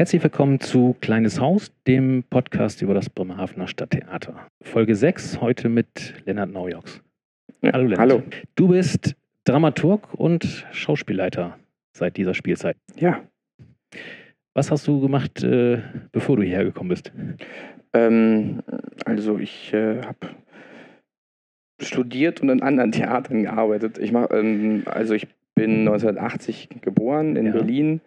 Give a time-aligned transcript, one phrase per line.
[0.00, 4.46] Herzlich willkommen zu Kleines Haus, dem Podcast über das Bremerhavener Stadttheater.
[4.62, 7.02] Folge 6, heute mit Lennart Naujoks.
[7.60, 8.00] Ja, hallo Lennart.
[8.00, 8.22] Hallo.
[8.54, 11.58] Du bist Dramaturg und Schauspielleiter
[11.94, 12.78] seit dieser Spielzeit.
[12.96, 13.20] Ja.
[14.54, 15.82] Was hast du gemacht, äh,
[16.12, 17.12] bevor du hierher gekommen bist?
[17.92, 18.62] Ähm,
[19.04, 20.30] also ich äh, habe
[21.78, 23.98] studiert und in anderen Theatern gearbeitet.
[23.98, 27.52] Ich mach, ähm, also ich bin 1980 geboren in Ja.
[27.52, 28.00] Berlin,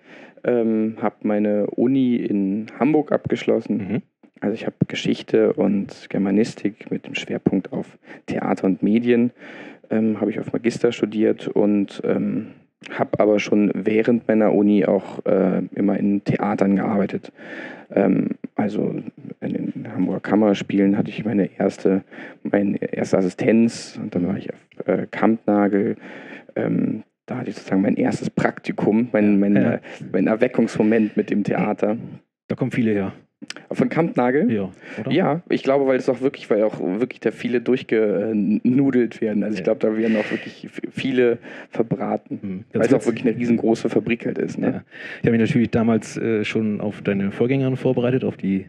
[0.44, 3.78] ähm, habe meine Uni in Hamburg abgeschlossen.
[3.78, 4.02] Mhm.
[4.42, 9.32] Also ich habe Geschichte und Germanistik mit dem Schwerpunkt auf Theater und Medien,
[9.90, 12.48] ähm, habe ich auf Magister studiert und ähm,
[12.92, 17.32] habe aber schon während meiner Uni auch äh, immer in Theatern gearbeitet.
[17.92, 18.96] Ähm, also
[19.40, 22.04] in den Hamburger Kammerspielen hatte ich meine erste,
[22.44, 25.96] meine erste Assistenz und dann war ich auf äh, Kampnagel.
[26.56, 29.74] Ähm, da hatte ich sozusagen mein erstes Praktikum, mein, mein, Ja.
[29.76, 29.80] äh,
[30.12, 31.98] mein Erweckungsmoment mit dem Theater.
[32.48, 33.14] Da kommen viele her.
[33.74, 34.50] Von Kampnagel?
[34.52, 35.12] Ja, oder?
[35.12, 39.44] Ja, ich glaube, weil es auch wirklich, weil auch wirklich da viele durchgenudelt werden.
[39.44, 41.40] Also ich glaube, da werden auch wirklich viele
[41.70, 42.40] verbraten.
[42.42, 44.58] Hm, Weil es auch wirklich eine riesengroße Fabrik halt ist.
[44.58, 44.68] Ne?
[44.68, 44.84] Ja.
[45.22, 48.66] Ich habe mich natürlich damals äh, schon auf deine Vorgängerin vorbereitet, auf die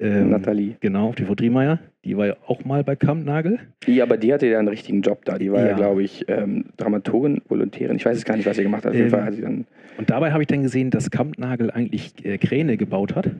[0.00, 0.76] ähm, Nathalie.
[0.80, 1.78] Genau, auf die Frau Driemeier.
[2.04, 3.58] Die war ja auch mal bei Kampnagel.
[3.86, 5.38] Ja, aber die hatte ja einen richtigen Job da.
[5.38, 5.76] Die war ja, Ja.
[5.76, 7.96] glaube ich, ähm, Dramaturgin, Volontärin.
[7.96, 8.90] Ich weiß es gar nicht, was sie gemacht hat.
[8.90, 9.66] Auf jeden Ähm, Fall hat sie dann.
[9.98, 13.30] Und dabei habe ich dann gesehen, dass Kampnagel eigentlich äh, Kräne gebaut hat.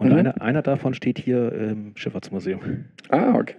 [0.00, 0.14] Und Mhm.
[0.16, 2.60] einer, einer davon steht hier im Schifffahrtsmuseum.
[3.08, 3.56] Ah, okay.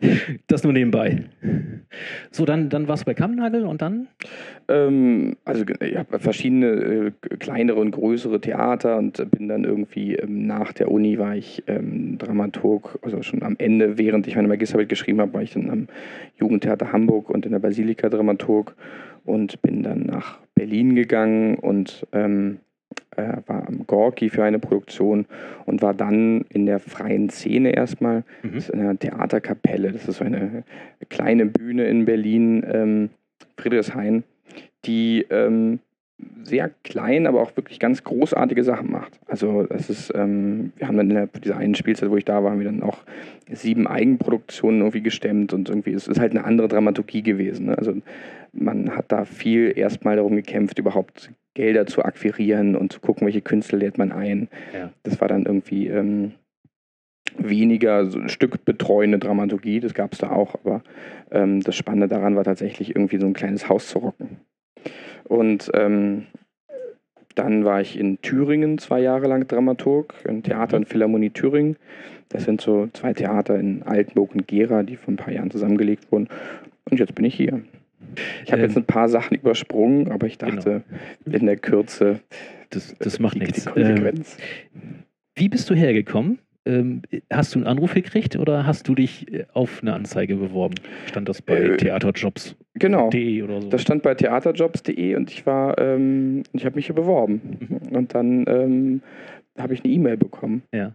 [0.48, 1.24] Das nur nebenbei.
[2.32, 4.08] So, dann, dann warst du bei Kampnagel und dann?
[4.66, 10.46] Ähm, also ich habe verschiedene äh, kleinere und größere Theater und bin dann irgendwie ähm,
[10.46, 14.88] nach der Uni war ich ähm, Dramaturg, also schon am Ende, während ich meine Magisterarbeit
[14.88, 15.86] geschrieben habe, war ich dann am
[16.40, 18.74] Jugendtheater Hamburg und in der Basilika Dramaturg
[19.24, 22.58] und bin dann nach Berlin gegangen und ähm,
[23.16, 25.26] äh, war am Gorki für eine Produktion
[25.66, 28.54] und war dann in der freien Szene erstmal Mhm.
[28.54, 29.92] das ist in einer Theaterkapelle.
[29.92, 30.64] Das ist so eine
[31.08, 33.10] kleine Bühne in Berlin, ähm,
[33.56, 34.24] Friedrichshain,
[34.84, 35.80] die ähm,
[36.42, 39.20] sehr klein, aber auch wirklich ganz großartige Sachen macht.
[39.26, 42.50] Also das ist, ähm, wir haben dann in dieser einen Spielzeit, wo ich da war,
[42.50, 42.98] haben wir dann auch
[43.50, 47.66] sieben Eigenproduktionen irgendwie gestemmt und irgendwie es ist halt eine andere Dramaturgie gewesen.
[47.66, 47.78] Ne?
[47.78, 47.94] Also
[48.52, 53.40] man hat da viel erstmal darum gekämpft, überhaupt Gelder zu akquirieren und zu gucken, welche
[53.40, 54.46] Künstler lädt man ein.
[54.72, 54.92] Ja.
[55.02, 56.34] Das war dann irgendwie ähm,
[57.36, 60.84] weniger so ein Stück betreuende Dramaturgie, das gab es da auch, aber
[61.32, 64.38] ähm, das Spannende daran war tatsächlich irgendwie so ein kleines Haus zu rocken.
[65.24, 66.26] Und ähm,
[67.34, 71.76] dann war ich in Thüringen zwei Jahre lang Dramaturg, im Theater und Philharmonie Thüringen.
[72.28, 76.12] Das sind so zwei Theater in Altenburg und Gera, die vor ein paar Jahren zusammengelegt
[76.12, 76.28] wurden.
[76.88, 77.62] Und jetzt bin ich hier.
[78.44, 80.82] Ich habe Ähm, jetzt ein paar Sachen übersprungen, aber ich dachte,
[81.26, 82.20] in der Kürze
[82.70, 83.64] Das, das macht die, nichts.
[83.64, 84.36] die Ähm, Konsequenz.
[85.34, 86.38] wie bist du hergekommen?
[86.66, 87.00] Ähm,
[87.32, 90.74] hast du einen Anruf gekriegt oder hast du dich äh, auf eine Anzeige beworben?
[91.06, 93.06] Stand das bei Äh, theaterjobs.de genau.
[93.08, 93.68] oder so?
[93.70, 97.58] Das stand bei theaterjobs.de und ich war, ähm, ich habe mich hier beworben.
[97.88, 97.96] Mhm.
[97.96, 99.02] Und dann ähm,
[99.58, 100.94] habe ich eine E-Mail bekommen ja.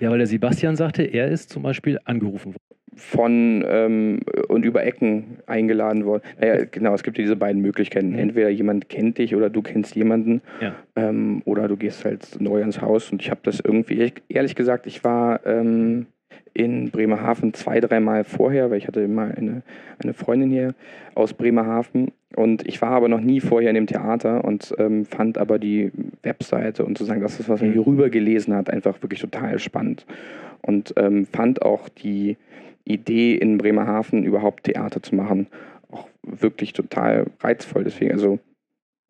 [0.00, 2.80] ja, weil der Sebastian sagte, er ist zum Beispiel angerufen worden.
[2.94, 6.22] Von ähm, und über Ecken eingeladen worden.
[6.40, 8.10] Naja, genau, es gibt ja diese beiden Möglichkeiten.
[8.10, 8.18] Mhm.
[8.18, 10.74] Entweder jemand kennt dich oder du kennst jemanden Ja.
[10.96, 13.10] ähm, oder du gehst halt neu ins Haus.
[13.10, 16.06] Und ich habe das irgendwie, ehrlich- ehrlich gesagt, ich war ähm,
[16.54, 19.62] in Bremerhaven zwei, dreimal vorher, weil ich hatte immer eine,
[20.02, 20.74] eine Freundin hier
[21.14, 25.38] aus Bremerhaven und ich war aber noch nie vorher in dem Theater und ähm, fand
[25.38, 25.92] aber die
[26.22, 27.74] Webseite und sozusagen das, ist, was man Mhm.
[27.74, 30.04] hier rüber gelesen hat, einfach wirklich total spannend
[30.60, 32.36] und ähm, fand auch die
[32.84, 35.46] Idee in Bremerhaven überhaupt Theater zu machen
[35.92, 37.84] auch wirklich total reizvoll.
[37.84, 38.38] Deswegen, also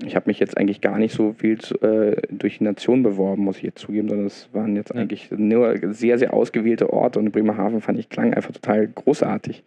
[0.05, 3.45] ich habe mich jetzt eigentlich gar nicht so viel zu, äh, durch die Nation beworben,
[3.45, 5.01] muss ich jetzt zugeben, sondern es waren jetzt Ja.
[5.01, 9.63] eigentlich nur sehr, sehr ausgewählte Orte und Bremerhaven fand ich klang einfach total großartig.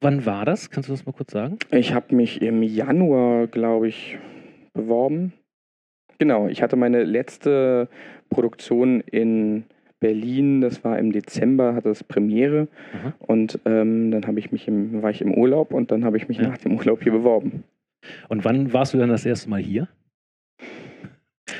[0.00, 0.70] Wann war das?
[0.70, 1.58] Kannst du das mal kurz sagen?
[1.70, 4.18] Ich habe mich im Januar, glaube ich,
[4.72, 5.32] beworben.
[6.18, 7.88] Genau, ich hatte meine letzte
[8.30, 9.64] Produktion in
[10.00, 13.12] Berlin, das war im Dezember, hatte das Premiere Aha.
[13.20, 16.26] und ähm, dann habe ich mich im, war ich im Urlaub und dann habe ich
[16.28, 16.48] mich Ja.
[16.48, 17.64] nach dem Urlaub hier beworben.
[18.28, 19.88] Und wann warst du dann das erste Mal hier?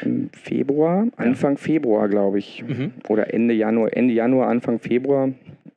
[0.02, 2.64] Im Februar, Anfang Februar, glaube ich.
[2.66, 2.92] Mhm.
[3.08, 5.30] Oder Ende Januar, Ende Januar, Anfang Februar.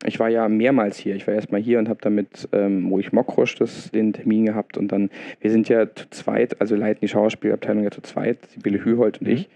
[0.06, 1.16] Ich war ja mehrmals hier.
[1.16, 4.78] Ich war erstmal hier und habe dann mit ähm, Moich Mokrosch das, den Termin gehabt.
[4.78, 5.10] Und dann,
[5.42, 9.28] wir sind ja zu zweit, also leiten die Schauspielabteilung ja zu zweit, Sibylle Hühold und
[9.28, 9.34] Mhm.
[9.34, 9.50] ich.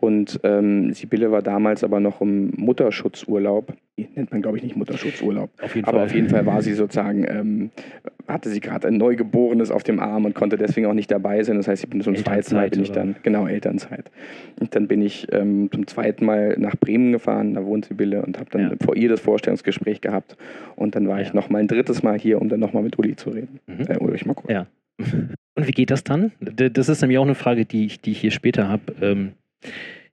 [0.00, 3.74] Und ähm, Sibylle war damals aber noch im Mutterschutzurlaub.
[4.14, 5.50] Nennt man, glaube ich, nicht Mutterschutzurlaub.
[5.60, 6.06] Auf jeden aber Fall.
[6.06, 7.70] auf jeden Fall war sie sozusagen, ähm,
[8.26, 11.56] hatte sie gerade ein Neugeborenes auf dem Arm und konnte deswegen auch nicht dabei sein.
[11.58, 13.00] Das heißt, ich bin zum zweiten Mal bin ich oder?
[13.00, 14.10] dann, genau, Elternzeit.
[14.58, 18.38] Und dann bin ich ähm, zum zweiten Mal nach Bremen gefahren, da wohnt Sibylle und
[18.38, 18.70] habe dann Ja.
[18.82, 20.38] vor ihr das Vorstellungsgespräch gehabt.
[20.76, 21.34] Und dann war ich Ja.
[21.34, 23.60] noch mal ein drittes Mal hier, um dann noch mal mit Uli zu reden.
[23.66, 23.84] Mhm.
[23.86, 24.50] Äh, Ulrich mal kurz.
[24.50, 24.66] Ja.
[25.56, 26.32] Und wie geht das dann?
[26.40, 29.28] Das ist nämlich auch eine Frage, die ich, die ich hier später habe.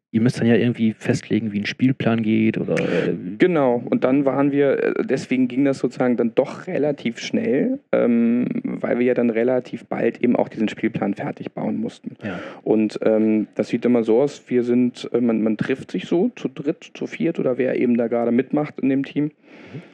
[0.09, 4.23] Ihr müsst dann ja irgendwie festlegen, wie ein Spielplan geht oder äh, Genau, und dann
[4.23, 9.13] waren wir, äh, deswegen ging das sozusagen dann doch relativ schnell, ähm, weil wir ja
[9.13, 12.15] dann relativ bald eben auch diesen Spielplan fertig bauen mussten.
[12.23, 12.39] ja.
[12.63, 16.31] Und ähm, das sieht immer so aus, wir sind, äh, man, man trifft sich so
[16.37, 19.31] zu dritt, zu viert oder wer eben da gerade mitmacht in dem Team.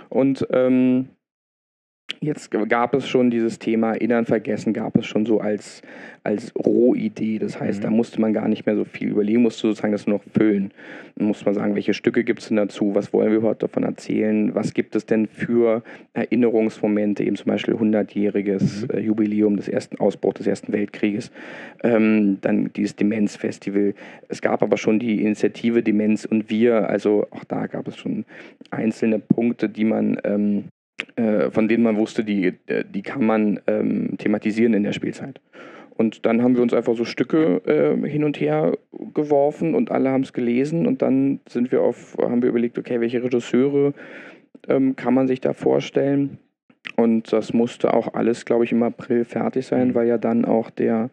[0.09, 1.07] Und ähm,
[2.23, 5.81] jetzt gab es schon dieses Thema Innern vergessen, gab es schon so als,
[6.23, 7.39] als Rohidee.
[7.39, 7.83] Das heißt, Mhm.
[7.83, 10.71] da musste man gar nicht mehr so viel überlegen, musste sozusagen das nur noch füllen.
[11.15, 13.83] Dann muss man sagen, welche Stücke gibt es denn dazu, was wollen wir überhaupt davon
[13.83, 15.83] erzählen, was gibt es denn für
[16.13, 18.89] Erinnerungsmomente, eben zum Beispiel 100-jähriges Mhm.
[18.97, 21.31] äh, Jubiläum des ersten Ausbruchs des Ersten Weltkrieges,
[21.83, 23.93] ähm, dann dieses Demenzfestival.
[24.29, 28.25] Es gab aber schon die Initiative Demenz und wir, also auch da gab es schon
[28.71, 30.65] einzelne Punkte, die man ähm,
[31.15, 35.39] äh, von denen man wusste, die, äh, die kann man ähm, thematisieren in der Spielzeit.
[35.95, 38.77] Und dann haben wir uns einfach so Stücke äh, hin und her
[39.13, 42.99] geworfen und alle haben es gelesen und dann sind wir auf, haben wir überlegt, okay,
[42.99, 43.93] welche Regisseure
[44.67, 46.39] ähm, kann man sich da vorstellen?
[46.95, 49.95] Und das musste auch alles, glaube ich, im April fertig sein, Mhm.
[49.95, 51.09] weil ja dann auch der,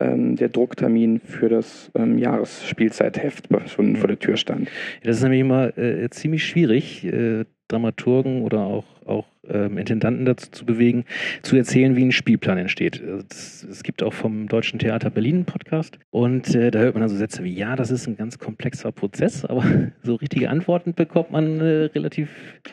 [0.00, 4.68] ähm, der Drucktermin für das ähm, Jahresspielzeitheft schon vor der Tür stand.
[5.02, 10.50] Das ist nämlich immer äh, ziemlich schwierig, äh, Dramaturgen oder auch, auch ähm, Intendanten dazu
[10.50, 11.04] zu bewegen,
[11.42, 13.02] zu erzählen, wie ein Spielplan entsteht.
[13.02, 17.00] Also es gibt auch vom Deutschen Theater Berlin einen Podcast und äh, da hört man
[17.00, 19.64] dann so Sätze wie, ja, das ist ein ganz komplexer Prozess, aber
[20.02, 22.28] so richtige Antworten bekommt man äh, relativ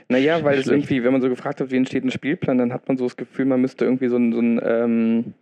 [0.10, 0.90] Naja, weil es Schlecht.
[0.90, 3.18] irgendwie, wenn man so gefragt hat, wie entsteht ein Spielplan, dann hat man so das
[3.18, 5.34] Gefühl, man müsste irgendwie so, ein, so, ein, ähm,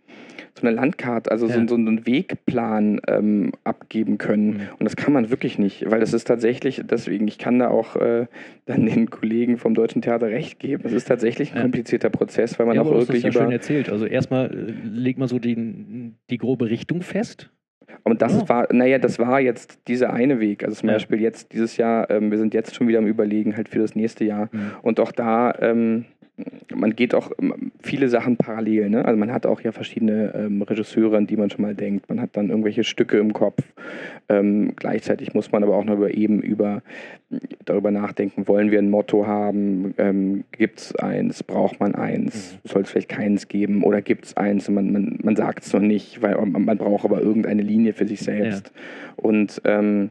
[0.60, 1.58] so eine Landkarte, also so, Ja.
[1.60, 4.48] ein- so einen Wegplan ähm, abgeben können.
[4.48, 4.60] Mhm.
[4.78, 7.96] Und das kann man wirklich nicht, weil das ist tatsächlich, deswegen, ich kann da auch
[7.96, 8.26] äh,
[8.66, 10.82] dann den Kollegen vom Deutschen Theater recht geben.
[10.86, 13.40] Es ist tatsächlich ein komplizierter Prozess, weil man ja, auch aber das ist wirklich ja
[13.40, 13.88] schön erzählt.
[13.90, 17.50] Also erstmal äh, legt man so die, die grobe Richtung fest.
[18.04, 18.48] Und das Ja.
[18.48, 20.62] war, naja, das war jetzt dieser eine Weg.
[20.62, 20.96] Also zum Ja.
[20.96, 23.94] Beispiel jetzt dieses Jahr, ähm, wir sind jetzt schon wieder am Überlegen, halt für das
[23.96, 24.50] nächste Jahr.
[24.52, 24.70] Mhm.
[24.82, 26.04] Und auch da, ähm,
[26.74, 28.90] man geht auch ähm, viele Sachen parallel.
[28.90, 29.04] Ne?
[29.04, 32.08] Also man hat auch ja verschiedene ähm, Regisseure, an die man schon mal denkt.
[32.08, 33.62] Man hat dann irgendwelche Stücke im Kopf.
[34.28, 36.82] Ähm, gleichzeitig muss man aber auch noch über eben über
[37.64, 39.94] darüber nachdenken, wollen wir ein Motto haben?
[39.98, 41.42] Ähm, gibt es eins?
[41.42, 42.58] Braucht man eins?
[42.64, 43.82] Soll es vielleicht keins geben?
[43.82, 46.78] Oder gibt es eins und man, man, man sagt es noch nicht, weil man, man
[46.78, 48.72] braucht aber irgendeine Linie für sich selbst.
[49.16, 50.10] Und ähm,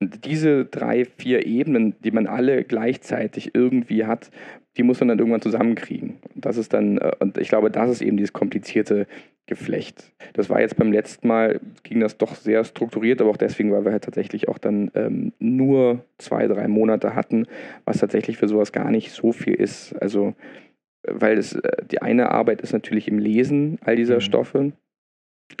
[0.00, 4.30] diese drei, vier Ebenen, die man alle gleichzeitig irgendwie hat,
[4.76, 6.16] die muss man dann irgendwann zusammenkriegen.
[6.34, 9.06] Und das ist dann, äh, und ich glaube, das ist eben dieses komplizierte
[9.46, 10.12] Geflecht.
[10.32, 13.84] Das war jetzt beim letzten Mal, ging das doch sehr strukturiert, aber auch deswegen, weil
[13.84, 17.46] wir halt tatsächlich auch dann ähm, nur zwei, drei Monate hatten,
[17.84, 19.94] was tatsächlich für sowas gar nicht so viel ist.
[20.00, 20.34] Also,
[21.02, 24.20] äh, weil es, äh, die eine Arbeit ist natürlich im Lesen all dieser Mhm.
[24.20, 24.72] Stoffe.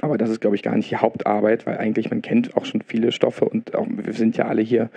[0.00, 2.82] Aber das ist, glaube ich, gar nicht die Hauptarbeit, weil eigentlich man kennt auch schon
[2.82, 4.90] viele Stoffe und auch, wir sind ja alle hier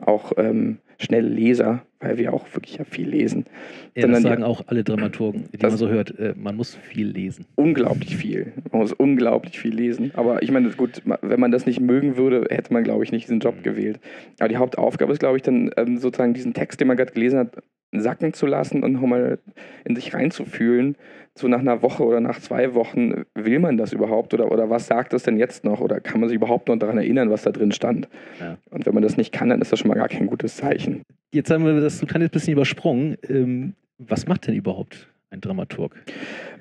[0.00, 3.46] auch ähm, schnelle Leser, weil wir auch wirklich ja viel lesen.
[3.94, 6.18] Ja, Sondern das die- sagen auch alle Dramaturgen, die man so hört.
[6.18, 7.46] Äh, man muss viel lesen.
[7.56, 8.52] Unglaublich viel.
[8.72, 10.10] Man muss unglaublich viel lesen.
[10.14, 13.24] Aber ich meine, gut, wenn man das nicht mögen würde, hätte man, glaube ich, nicht
[13.24, 13.62] diesen Job Mhm.
[13.62, 14.00] gewählt.
[14.38, 17.38] Aber die Hauptaufgabe ist, glaube ich, dann ähm, sozusagen diesen Text, den man gerade gelesen
[17.38, 17.56] hat,
[17.96, 19.38] sacken zu lassen und nochmal
[19.84, 20.96] in sich reinzufühlen.
[21.36, 24.86] So nach einer Woche oder nach zwei Wochen, will man das überhaupt oder, oder was
[24.86, 25.80] sagt das denn jetzt noch?
[25.80, 28.08] Oder kann man sich überhaupt noch daran erinnern, was da drin stand?
[28.40, 28.56] Ja.
[28.70, 30.93] Und wenn man das nicht kann, dann ist das schon mal gar kein gutes Zeichen.
[31.32, 33.16] Jetzt haben wir das ein kleines bisschen übersprungen.
[33.28, 35.94] Ähm, was macht denn überhaupt ein Dramaturg?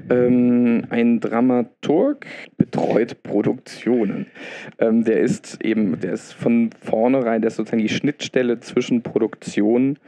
[0.09, 2.25] Ähm, ein Dramaturg
[2.57, 4.27] betreut Produktionen.
[4.79, 9.99] Ähm, der ist eben, der ist von vornherein, der ist sozusagen die Schnittstelle zwischen Produktion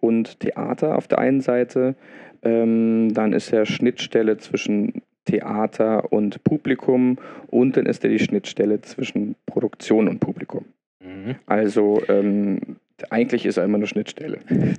[0.00, 1.96] und Theater auf der einen Seite.
[2.42, 8.80] Ähm, dann ist er Schnittstelle zwischen Theater und Publikum und dann ist er die Schnittstelle
[8.82, 10.66] zwischen Produktion und Publikum.
[11.00, 11.36] Mhm.
[11.46, 12.73] Also ähm,
[13.10, 14.38] eigentlich ist er immer eine Schnittstelle.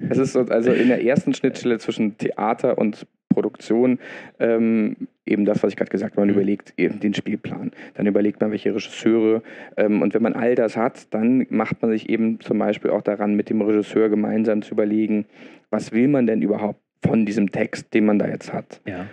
[0.10, 4.00] Es ist so, also in der ersten Schnittstelle zwischen Theater und Produktion
[4.40, 6.36] ähm, eben das, was ich gerade gesagt habe, man Mhm.
[6.36, 7.72] überlegt eben den Spielplan.
[7.96, 9.44] Dann überlegt man, welche Regisseure.
[9.76, 13.02] Ähm, und wenn man all das hat, dann macht man sich eben zum Beispiel auch
[13.02, 15.26] daran, mit dem Regisseur gemeinsam zu überlegen,
[15.70, 18.80] was will man denn überhaupt von diesem Text, den man da jetzt hat.
[18.88, 19.08] Ja.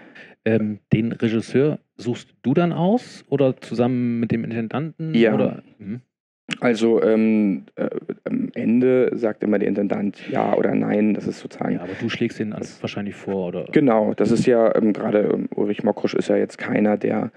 [0.44, 5.14] Ähm, den Regisseur suchst du dann aus oder zusammen mit dem Intendanten?
[5.14, 5.34] Ja.
[5.34, 5.62] Oder?
[5.78, 6.00] Mhm.
[6.60, 7.88] Also ähm, äh,
[8.24, 11.14] am Ende sagt immer der Intendant ja oder nein.
[11.14, 11.74] Das ist sozusagen.
[11.74, 13.64] Ja, aber du schlägst den wahrscheinlich vor, oder?
[13.72, 17.30] Genau, das ist ja ähm, gerade ähm, Ulrich Mokrusch ist ja jetzt keiner, der,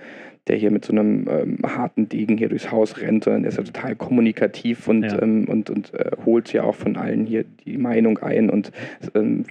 [0.47, 3.57] der hier mit so einem ähm, harten Degen hier durchs Haus rennt, sondern er ist
[3.57, 5.21] ja total kommunikativ und, Ja.
[5.21, 8.71] ähm, und, und äh, holt ja auch von allen hier die Meinung ein und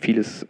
[0.00, 0.46] vieles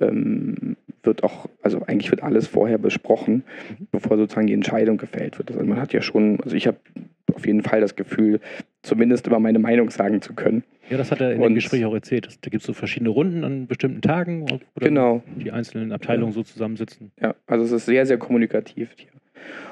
[0.00, 3.44] ähm, wird auch, also eigentlich wird alles vorher besprochen,
[3.78, 3.88] Mhm.
[3.90, 5.50] bevor sozusagen die Entscheidung gefällt wird.
[5.50, 6.76] Also man hat ja schon, also ich habe
[7.34, 8.40] auf jeden Fall das Gefühl,
[8.82, 10.62] zumindest immer meine Meinung sagen zu können.
[10.90, 12.26] Ja, das hat er in Und- dem Gespräch auch erzählt.
[12.26, 15.22] Das- Da gibt es so verschiedene Runden an bestimmten Tagen, wo Genau.
[15.36, 17.12] die einzelnen Abteilungen so zusammensitzen.
[17.20, 19.08] Ja, also es ist sehr, sehr kommunikativ hier.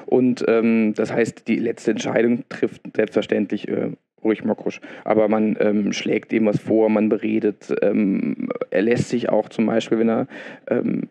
[0.07, 4.81] Und ähm, das heißt, die letzte Entscheidung trifft selbstverständlich äh, Ulrich Mokrusch.
[5.03, 7.73] Aber man ähm, schlägt ihm was vor, man beredet.
[7.81, 10.27] Ähm, er lässt sich auch zum Beispiel, wenn er
[10.69, 11.09] ähm,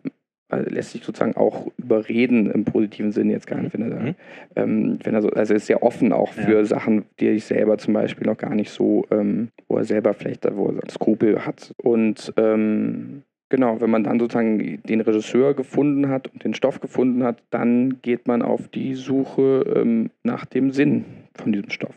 [0.51, 3.99] also lässt sich sozusagen auch überreden im positiven Sinne jetzt gar nicht, wenn er da,
[3.99, 4.15] Mhm.
[4.55, 6.65] ähm, wenn er so, also ist sehr offen auch für Ja.
[6.65, 10.45] Sachen, die ich selber zum Beispiel noch gar nicht so, ähm, wo er selber vielleicht
[10.45, 11.73] da, wo er Skrupel hat.
[11.77, 17.23] Und ähm, Genau, wenn man dann sozusagen den Regisseur gefunden hat und den Stoff gefunden
[17.23, 21.95] hat, dann geht man auf die Suche ähm, nach dem Sinn von diesem Stoff.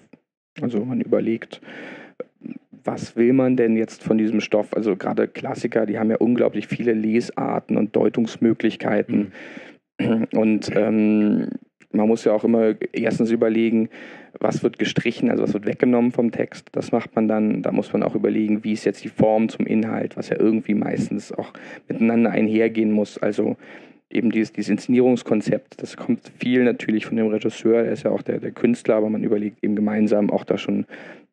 [0.60, 1.60] Also man überlegt,
[2.84, 4.74] was will man denn jetzt von diesem Stoff?
[4.74, 9.32] Also gerade Klassiker, die haben ja unglaublich viele Lesarten und Deutungsmöglichkeiten.
[10.32, 11.48] Und ähm,
[11.92, 13.88] man muss ja auch immer erstens überlegen,
[14.40, 16.68] was wird gestrichen, also was wird weggenommen vom Text.
[16.72, 19.66] Das macht man dann, da muss man auch überlegen, wie ist jetzt die Form zum
[19.66, 21.52] Inhalt, was ja irgendwie meistens auch
[21.88, 23.18] miteinander einhergehen muss.
[23.18, 23.56] Also
[24.12, 28.22] eben dieses, dieses Inszenierungskonzept, das kommt viel natürlich von dem Regisseur, er ist ja auch
[28.22, 30.86] der, der Künstler, aber man überlegt eben gemeinsam auch da schon,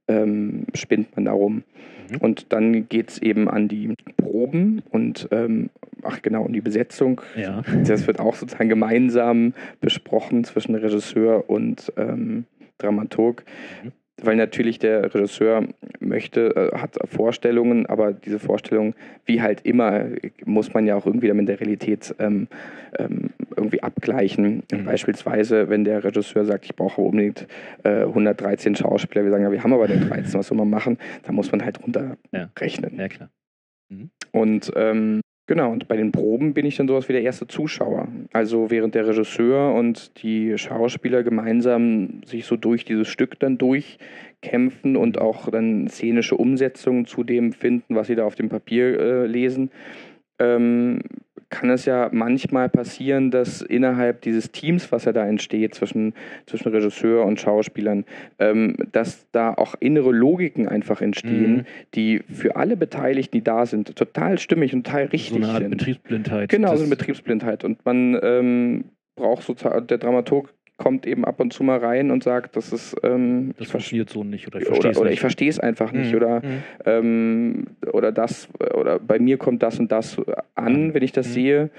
[0.07, 1.63] ähm, spinnt man darum.
[2.09, 2.17] Mhm.
[2.19, 5.69] Und dann geht es eben an die Proben und ähm,
[6.03, 7.21] ach genau, um die Besetzung.
[7.35, 7.63] Ja.
[7.85, 12.45] Das wird auch sozusagen gemeinsam besprochen zwischen Regisseur und ähm,
[12.77, 13.43] Dramaturg.
[13.83, 13.91] Mhm.
[14.21, 15.65] Weil natürlich der Regisseur
[15.99, 18.95] möchte, äh, hat Vorstellungen, aber diese Vorstellungen,
[19.25, 20.05] wie halt immer,
[20.45, 22.47] muss man ja auch irgendwie damit der Realität ähm,
[22.97, 24.63] ähm, irgendwie abgleichen.
[24.71, 24.85] Mhm.
[24.85, 27.47] Beispielsweise, wenn der Regisseur sagt, ich brauche unbedingt
[27.83, 30.97] äh, 113 Schauspieler, wir sagen, ja, wir haben aber nur 13, was soll man machen?
[31.23, 32.97] Da muss man halt runterrechnen.
[32.97, 33.29] Ja, klar.
[34.31, 38.07] Und ähm, genau, und bei den Proben bin ich dann sowas wie der erste Zuschauer.
[38.31, 44.95] Also während der Regisseur und die Schauspieler gemeinsam sich so durch dieses Stück dann durchkämpfen
[44.95, 49.25] und auch dann szenische Umsetzungen zu dem finden, was sie da auf dem Papier äh,
[49.25, 49.71] lesen,
[50.39, 51.01] ähm,
[51.51, 56.13] kann es ja manchmal passieren, dass innerhalb dieses Teams, was ja da entsteht zwischen,
[56.45, 58.05] zwischen Regisseur und Schauspielern,
[58.37, 61.65] ähm, dass da auch innere Logiken einfach entstehen, Mhm.
[61.95, 65.63] die für alle Beteiligten, die da sind, total stimmig und total richtig So eine Art
[65.63, 65.71] sind.
[65.71, 66.49] Betriebsblindheit.
[66.49, 67.63] Genau, so eine Betriebsblindheit.
[67.63, 72.23] Und man ähm, braucht sozusagen, der Dramaturg kommt eben ab und zu mal rein und
[72.23, 75.13] sagt, das ist, ähm, Das funktioniert so nicht oder ich verstehe oder, es oder nicht.
[75.15, 76.17] ich verstehe es einfach nicht Mhm.
[76.17, 76.63] oder Mhm.
[76.85, 80.17] ähm, oder das oder bei mir kommt das und das
[80.55, 81.31] an, wenn ich das Mhm.
[81.33, 81.69] sehe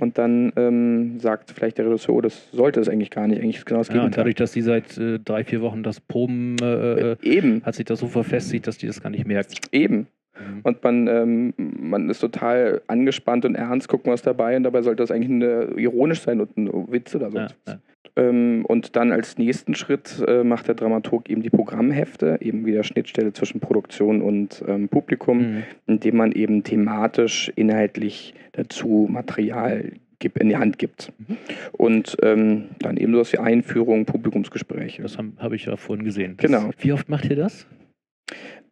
[0.00, 3.58] und dann ähm, sagt vielleicht der Regisseur, oh, das sollte es eigentlich gar nicht, eigentlich
[3.58, 4.24] ist genau das Ja, und Gegenteil.
[4.24, 7.84] dadurch, dass die seit äh, drei, vier Wochen das Proben, äh, äh, eben, hat sich
[7.84, 9.54] das so verfestigt, dass die das gar nicht merken.
[9.72, 10.06] eben.
[10.38, 10.60] Mhm.
[10.64, 15.02] Und man, ähm, man ist total angespannt und ernst, guckt was dabei und dabei sollte
[15.02, 17.38] das eigentlich eine, ironisch sein und ein Witz oder so.
[17.38, 17.78] Ja, ja.
[18.16, 22.82] Ähm, und dann als nächsten Schritt äh, macht der Dramaturg eben die Programmhefte, eben wieder
[22.82, 25.62] Schnittstelle zwischen Produktion und ähm, Publikum, Mhm.
[25.86, 29.92] indem man eben thematisch, inhaltlich dazu Material
[30.40, 31.12] in die Hand gibt.
[31.18, 31.36] Mhm.
[31.72, 35.02] Und ähm, dann eben sowas wie Einführung, Publikumsgespräche.
[35.02, 36.36] Das habe hab ich ja vorhin gesehen.
[36.38, 36.70] Das, Genau.
[36.78, 37.66] Wie oft macht ihr das?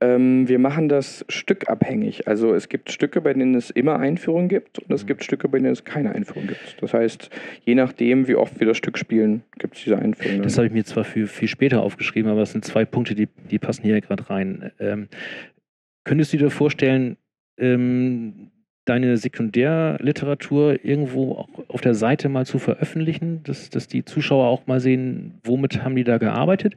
[0.05, 2.29] Ähm, wir machen das stückabhängig.
[2.29, 5.07] Also es gibt Stücke, bei denen es immer Einführung gibt und es Mhm.
[5.07, 6.77] gibt Stücke, bei denen es keine Einführung gibt.
[6.81, 7.31] Das heißt,
[7.65, 10.43] je nachdem, wie oft wir das Stück spielen, gibt es diese Einführung.
[10.43, 13.29] Das habe ich mir zwar für viel später aufgeschrieben, aber das sind zwei Punkte, die,
[13.51, 14.73] die passen hier gerade rein.
[14.79, 15.09] Ähm,
[16.05, 17.17] könntest du dir vorstellen,
[17.59, 18.51] ähm,
[18.85, 24.67] deine Sekundärliteratur irgendwo auch auf der Seite mal zu veröffentlichen, dass, dass die Zuschauer auch
[24.67, 26.75] mal sehen, womit haben die da gearbeitet?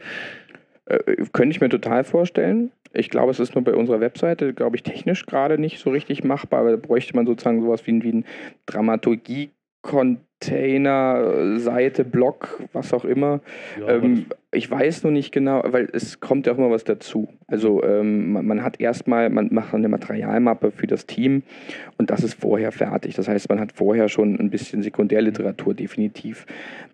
[0.88, 2.72] Äh, könnte ich mir total vorstellen.
[2.94, 6.24] Ich glaube, es ist nur bei unserer Webseite, glaube ich, technisch gerade nicht so richtig
[6.24, 8.26] machbar, aber da bräuchte man sozusagen sowas wie, wie ein
[8.66, 13.42] Dramaturgie-Container, Seite, Blog, was auch immer.
[13.80, 17.28] Ja, Ähm, ich weiß nur nicht genau, weil es kommt ja auch immer was dazu.
[17.48, 21.44] Also ähm, man, man hat erstmal, man macht eine Materialmappe für das Team
[21.98, 23.16] und das ist vorher fertig.
[23.16, 26.46] Das heißt, man hat vorher schon ein bisschen Sekundärliteratur definitiv.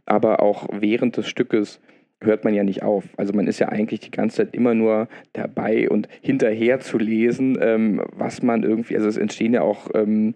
[0.06, 1.80] Aber auch während des Stückes
[2.26, 3.06] hört man ja nicht auf.
[3.18, 7.58] Also man ist ja eigentlich die ganze Zeit immer nur dabei und hinterher zu lesen,
[7.62, 10.36] ähm, was man irgendwie, also es entstehen ja auch ähm,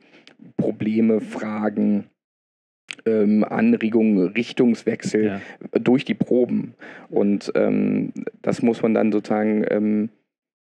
[0.58, 2.06] Probleme, Fragen,
[3.06, 5.42] ähm, Anregungen, Richtungswechsel Ja.
[5.80, 6.74] durch die Proben.
[7.10, 10.10] Und ähm, das muss man dann sozusagen ähm,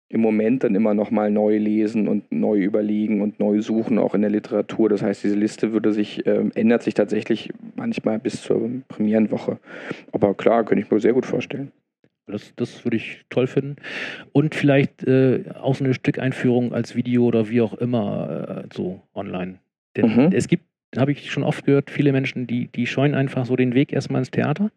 [0.09, 4.21] im Moment dann immer nochmal neu lesen und neu überlegen und neu suchen, auch in
[4.21, 4.89] der Literatur.
[4.89, 9.59] Das heißt, diese Liste würde sich, ähm, ändert sich tatsächlich manchmal bis zur Premierenwoche.
[10.13, 11.73] Aber klar, könnte ich mir sehr gut vorstellen.
[12.29, 13.77] Das, das würde ich toll finden.
[14.33, 19.01] Und vielleicht äh, auch so eine Stückeinführung als Video oder wie auch immer äh, so
[19.15, 19.59] online.
[19.97, 20.33] Denn Mhm.
[20.33, 20.65] es gibt,
[20.97, 24.21] habe ich schon oft gehört, viele Menschen, die, die scheuen einfach so den Weg erstmal
[24.21, 24.71] ins Theater.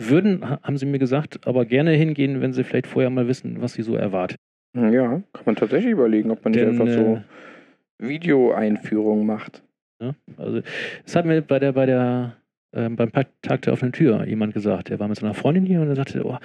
[0.00, 3.60] Würden, ha- haben sie mir gesagt, aber gerne hingehen, wenn sie vielleicht vorher mal wissen,
[3.60, 4.38] was sie so erwartet.
[4.76, 9.62] Ja, kann man tatsächlich überlegen, ob man nicht Denn, einfach so äh, Videoeinführungen macht.
[10.00, 10.60] Ja, also
[11.04, 12.36] es hat mir bei der, bei der,
[12.74, 13.10] ähm, beim
[13.42, 16.24] Tag der offenen Tür jemand gesagt, der war mit seiner Freundin hier und er sagte,
[16.24, 16.38] oh,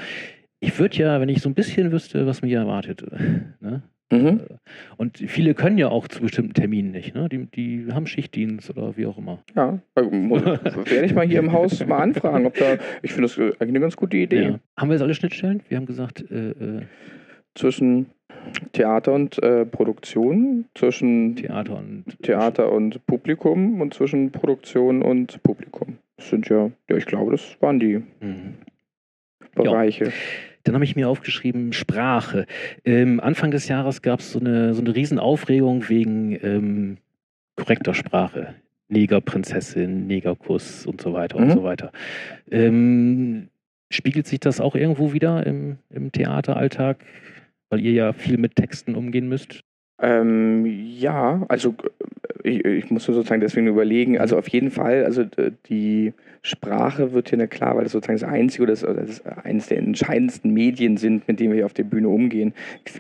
[0.60, 3.06] ich würde ja, wenn ich so ein bisschen wüsste, was mich hier erwartet.
[3.60, 3.84] Ne?
[4.12, 4.42] Mhm.
[4.98, 7.30] Und viele können ja auch zu bestimmten Terminen nicht, ne?
[7.30, 9.40] Die, die haben Schichtdienst oder wie auch immer.
[9.56, 13.24] Ja, äh, muss- werde ich mal hier im Haus mal anfragen, ob da, ich finde
[13.28, 14.44] das äh, eigentlich eine ganz gute Idee.
[14.44, 14.60] Ja.
[14.78, 15.62] Haben wir jetzt alle Schnittstellen?
[15.70, 16.82] Wir haben gesagt, äh, äh,
[17.56, 18.08] Zwischen
[18.74, 25.98] Theater und äh, Produktion, zwischen Theater und Theater und Publikum und zwischen Produktion und Publikum.
[26.18, 28.56] Das sind ja, ja, ich glaube, das waren die Mhm.
[29.56, 30.12] Bereiche.
[30.64, 32.46] Dann habe ich mir aufgeschrieben, Sprache.
[32.86, 36.98] Ähm, Anfang des Jahres gab es so eine, so eine Riesenaufregung wegen ähm,
[37.56, 38.56] korrekter Sprache.
[38.90, 41.52] Negerprinzessin, Negerkuss und so weiter und Mhm.
[41.52, 41.92] so weiter.
[42.52, 43.50] Ähm,
[43.90, 47.04] spiegelt sich das auch irgendwo wieder im, im Theateralltag?
[47.70, 49.64] Weil ihr ja viel mit Texten umgehen müsst.
[50.00, 51.76] Ähm, ja, also
[52.44, 56.14] äh, ich, ich muss nur sozusagen deswegen überlegen, also auf jeden Fall, also äh, die
[56.42, 60.52] Sprache wird hier klar, weil das sozusagen das einzige oder das, das eines der entscheidendsten
[60.52, 62.54] Medien sind, mit denen wir hier auf der Bühne umgehen,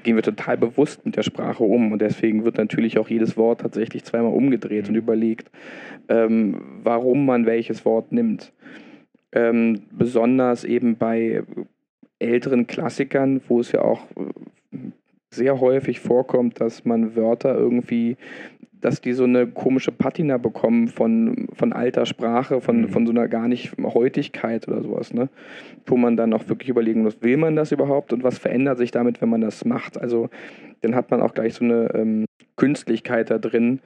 [0.03, 3.61] gehen wir total bewusst mit der Sprache um und deswegen wird natürlich auch jedes Wort
[3.61, 4.89] tatsächlich zweimal umgedreht Mhm.
[4.89, 5.51] und überlegt,
[6.07, 8.53] ähm, warum man welches Wort nimmt.
[9.33, 11.43] Ähm, besonders eben bei
[12.19, 14.77] älteren Klassikern, wo es ja auch äh,
[15.33, 18.17] sehr häufig vorkommt, dass man Wörter irgendwie,
[18.81, 22.89] dass die so eine komische Patina bekommen von, von alter Sprache, von, Mhm.
[22.89, 25.29] von so einer gar nicht Heutigkeit oder sowas, ne?
[25.85, 28.91] Wo man dann auch wirklich überlegen muss, will man das überhaupt und was verändert sich
[28.91, 29.99] damit, wenn man das macht?
[29.99, 30.29] Also
[30.81, 32.25] dann hat man auch gleich so eine ähm,
[32.57, 33.79] Künstlichkeit da drin,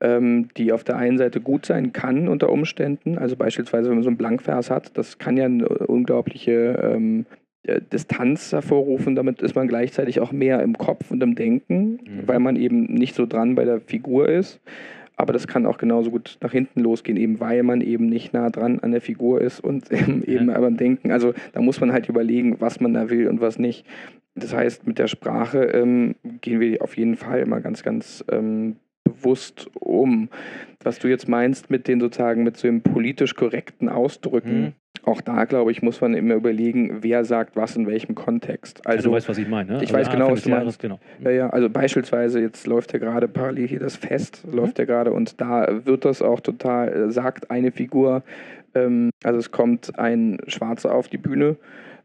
[0.00, 3.18] ähm, die auf der einen Seite gut sein kann unter Umständen.
[3.18, 7.43] Also beispielsweise, wenn man so einen Blankvers hat, das kann ja eine unglaubliche ähm, äh,
[7.92, 9.14] Distanz hervorrufen.
[9.14, 12.26] Damit ist man gleichzeitig auch mehr im Kopf und im Denken, Mhm.
[12.26, 14.60] weil man eben nicht so dran bei der Figur ist.
[15.16, 18.50] Aber das kann auch genauso gut nach hinten losgehen, eben weil man eben nicht nah
[18.50, 20.58] dran an der Figur ist und eben, eben Ja.
[20.60, 21.10] beim Denken.
[21.12, 23.86] Also da muss man halt überlegen, was man da will und was nicht.
[24.34, 28.74] Das heißt, mit der Sprache ähm, gehen wir auf jeden Fall immer ganz, ganz ähm,
[29.16, 30.28] bewusst um.
[30.82, 34.72] Was du jetzt meinst mit den sozusagen, mit so dem politisch korrekten Ausdrücken, Mhm.
[35.06, 38.86] auch da, glaube ich, muss man immer überlegen, wer sagt was in welchem Kontext.
[38.86, 39.72] Also, Also, du weißt, was ich meine.
[39.74, 39.82] Ne?
[39.82, 40.78] ich weiß genau, was du meinst.
[40.80, 40.98] Genau.
[41.22, 45.12] ja, ja, also beispielsweise, jetzt läuft ja gerade parallel hier das Fest, läuft ja gerade
[45.12, 48.22] und da wird das auch total, äh, sagt eine Figur,
[48.74, 51.56] ähm, also es kommt ein Schwarzer auf die Bühne,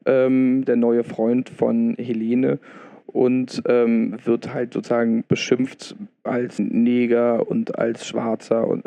[0.06, 2.60] ähm, der neue Freund von Helene
[3.14, 8.84] und ähm, wird halt sozusagen beschimpft als Neger und als Schwarzer und,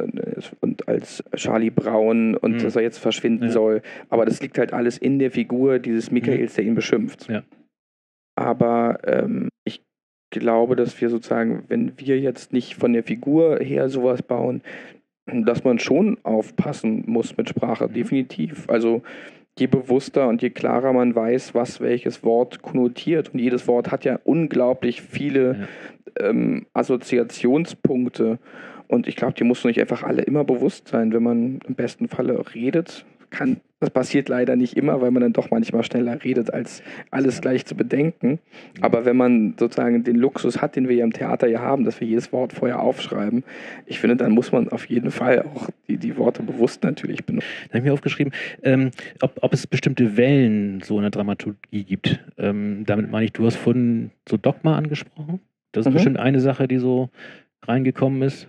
[0.61, 2.59] und als Charlie Brown und Mhm.
[2.63, 3.51] dass er jetzt verschwinden Ja.
[3.51, 3.83] soll.
[4.09, 7.29] Aber das liegt halt alles in der Figur dieses Michaels, der ihn beschimpft.
[7.29, 7.43] Ja.
[8.37, 9.83] Aber ähm, ich
[10.31, 14.63] glaube, dass wir sozusagen, wenn wir jetzt nicht von der Figur her sowas bauen,
[15.27, 17.93] dass man schon aufpassen muss mit Sprache, Mhm.
[17.93, 18.69] definitiv.
[18.69, 19.03] Also
[19.59, 23.33] je bewusster und je klarer man weiß, was welches Wort konnotiert.
[23.33, 25.69] Und jedes Wort hat ja unglaublich viele
[26.19, 28.39] ähm, Assoziationspunkte.
[28.89, 31.75] Und ich glaube, die muss man nicht einfach alle immer bewusst sein, wenn man im
[31.75, 33.05] besten Falle redet.
[33.33, 37.41] Kann, das passiert leider nicht immer, weil man dann doch manchmal schneller redet, als alles
[37.41, 38.39] gleich zu bedenken.
[38.83, 41.99] Aber wenn man sozusagen den Luxus hat, den wir ja im Theater ja haben, dass
[41.99, 43.43] wir jedes Wort vorher aufschreiben,
[43.87, 47.49] ich finde, dann muss man auf jeden Fall auch die, die Worte bewusst natürlich benutzen.
[47.65, 48.91] Da habe ich mir aufgeschrieben, ähm,
[49.23, 52.21] ob, ob es bestimmte Wellen so in der Dramaturgie gibt.
[52.37, 55.41] Ähm, damit meine ich, du hast vorhin so Dogma angesprochen.
[55.73, 55.95] Das ist Mhm.
[55.95, 57.09] bestimmt eine Sache, die so
[57.67, 58.47] reingekommen ist.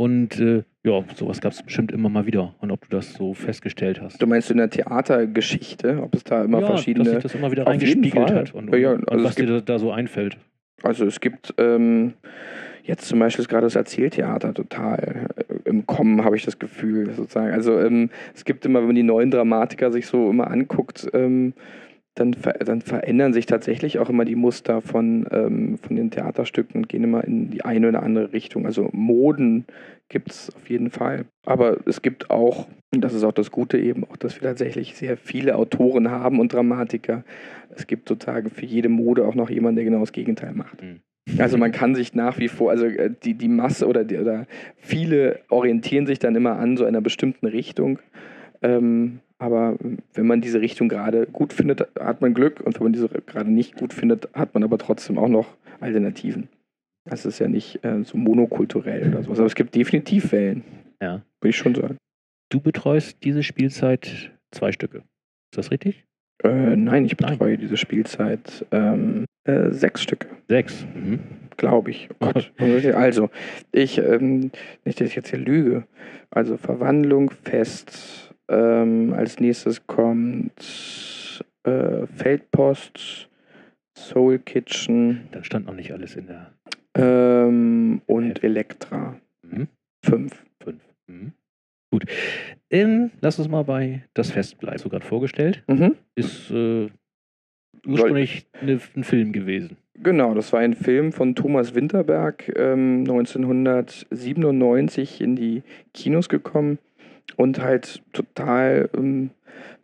[0.00, 2.54] Und äh, ja, sowas gab es bestimmt immer mal wieder.
[2.60, 4.22] Und ob du das so festgestellt hast.
[4.22, 7.04] Du meinst in der Theatergeschichte, ob es da immer ja, verschiedene.
[7.04, 8.54] dass sich das immer wieder reingespiegelt hat.
[8.54, 10.38] Und, Ja, ja, und, also was es gibt- dir da, da so einfällt.
[10.82, 12.14] Also es gibt ähm,
[12.82, 17.12] jetzt zum Beispiel ist gerade das Erzähltheater total äh, im Kommen, habe ich das Gefühl,
[17.12, 17.52] sozusagen.
[17.52, 21.52] Also ähm, es gibt immer, wenn man die neuen Dramatiker sich so immer anguckt, ähm,
[22.14, 26.82] dann, ver dann verändern sich tatsächlich auch immer die Muster von, ähm, von den Theaterstücken
[26.82, 28.66] und gehen immer in die eine oder andere Richtung.
[28.66, 29.64] Also Moden
[30.08, 31.24] gibt es auf jeden Fall.
[31.46, 34.96] Aber es gibt auch, und das ist auch das Gute eben, auch, dass wir tatsächlich
[34.96, 37.24] sehr viele Autoren haben und Dramatiker.
[37.74, 40.82] Es gibt sozusagen für jede Mode auch noch jemanden, der genau das Gegenteil macht.
[40.82, 41.00] Mhm.
[41.38, 44.46] Also man kann sich nach wie vor, also äh, die, die Masse oder, die, oder
[44.76, 48.00] viele orientieren sich dann immer an so einer bestimmten Richtung.
[48.62, 49.76] Ähm, aber
[50.12, 52.60] wenn man diese Richtung gerade gut findet, hat man Glück.
[52.60, 56.48] Und wenn man diese gerade nicht gut findet, hat man aber trotzdem auch noch Alternativen.
[57.06, 59.38] Das ist ja nicht äh, so monokulturell oder sowas.
[59.38, 60.62] Aber es gibt definitiv Wellen.
[61.00, 61.22] Ja.
[61.40, 61.96] Würde ich schon sagen.
[62.50, 64.98] Du betreust diese Spielzeit zwei Stücke.
[64.98, 66.04] Ist das richtig?
[66.44, 67.60] Äh, nein, ich betreue nein.
[67.60, 70.28] diese Spielzeit ähm, äh, sechs Stücke.
[70.48, 70.86] Sechs?
[70.94, 71.20] Mhm.
[71.56, 72.10] Glaube ich.
[72.20, 72.52] Oh Gott.
[72.58, 73.30] also,
[73.72, 74.50] ich, ähm,
[74.84, 75.84] nicht, dass ich jetzt hier lüge.
[76.30, 80.52] Also Verwandlung, Fest, ähm, als nächstes kommt
[81.64, 83.30] äh, Feldpost,
[83.96, 85.28] Soul Kitchen.
[85.30, 86.50] Dann stand noch nicht alles in der.
[86.94, 89.14] Ähm, und Elektra.
[89.42, 89.68] Mhm.
[90.04, 90.44] Fünf.
[90.62, 90.82] Fünf.
[91.06, 91.32] Mhm.
[91.92, 92.04] Gut.
[92.70, 94.78] Ähm, lass uns mal bei Das Fest bleiben.
[94.78, 95.62] So gerade vorgestellt.
[95.68, 95.94] Mhm.
[96.14, 96.88] Ist äh,
[97.86, 99.76] ursprünglich eine, ein Film gewesen.
[99.94, 106.78] Genau, das war ein Film von Thomas Winterberg, ähm, 1997 in die Kinos gekommen
[107.36, 109.30] und halt total ähm,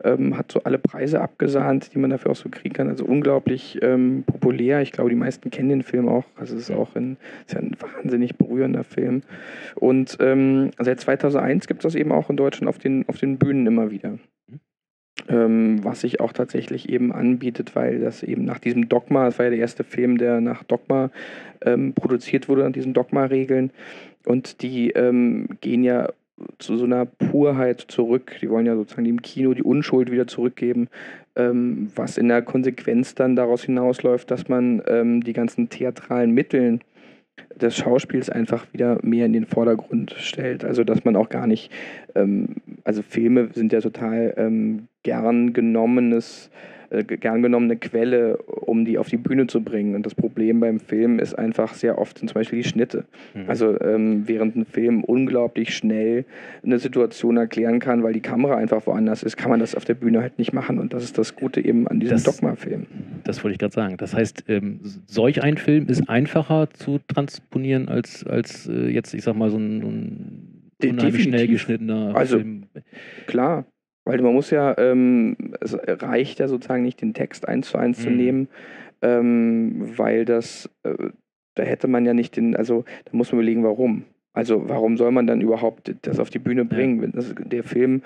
[0.03, 2.89] ähm, hat so alle Preise abgesahnt, die man dafür auch so kriegen kann.
[2.89, 4.81] Also unglaublich ähm, populär.
[4.81, 6.25] Ich glaube, die meisten kennen den Film auch.
[6.35, 9.23] Also es ist auch ein, ist ja ein wahnsinnig berührender Film.
[9.75, 13.37] Und ähm, seit 2001 gibt es das eben auch in Deutschland auf den, auf den
[13.37, 14.17] Bühnen immer wieder.
[15.29, 19.47] Ähm, was sich auch tatsächlich eben anbietet, weil das eben nach diesem Dogma, das war
[19.47, 21.09] ja der erste Film, der nach Dogma
[21.61, 23.71] ähm, produziert wurde, nach diesen Dogma-Regeln.
[24.25, 26.09] Und die ähm, gehen ja
[26.59, 28.35] zu so einer Purheit zurück.
[28.41, 30.87] Die wollen ja sozusagen dem Kino die Unschuld wieder zurückgeben,
[31.35, 36.81] ähm, was in der Konsequenz dann daraus hinausläuft, dass man ähm, die ganzen theatralen Mitteln
[37.55, 40.63] des Schauspiels einfach wieder mehr in den Vordergrund stellt.
[40.63, 41.71] Also dass man auch gar nicht,
[42.15, 46.49] ähm, also Filme sind ja total ähm, gern genommenes
[46.89, 49.95] äh, gern genommene Quelle, um die auf die Bühne zu bringen.
[49.95, 53.05] Und das Problem beim Film ist einfach sehr oft sind zum Beispiel die Schnitte.
[53.33, 53.49] Mhm.
[53.49, 56.25] Also ähm, während ein Film unglaublich schnell
[56.63, 59.95] eine Situation erklären kann, weil die Kamera einfach woanders ist, kann man das auf der
[59.95, 60.79] Bühne halt nicht machen.
[60.79, 62.85] Und das ist das Gute eben an diesem Dogma-Film.
[63.23, 63.97] Das wollte ich gerade sagen.
[63.97, 69.23] Das heißt, ähm, solch ein Film ist einfacher zu transponieren als, als äh, jetzt, ich
[69.23, 72.63] sag mal, so ein, so ein unheimlich schnell geschnittener also, Film.
[73.25, 73.65] Klar,
[74.07, 77.99] weil man muss ja, ähm, es reicht ja sozusagen nicht, den Text eins zu eins
[77.99, 78.03] mhm.
[78.03, 78.47] zu nehmen,
[79.01, 81.09] ähm, weil das, äh,
[81.55, 84.05] da hätte man ja nicht den, also da muss man überlegen, warum.
[84.33, 87.01] Also warum soll man dann überhaupt das auf die Bühne bringen?
[87.01, 87.07] Ja.
[87.11, 88.01] Das, der Film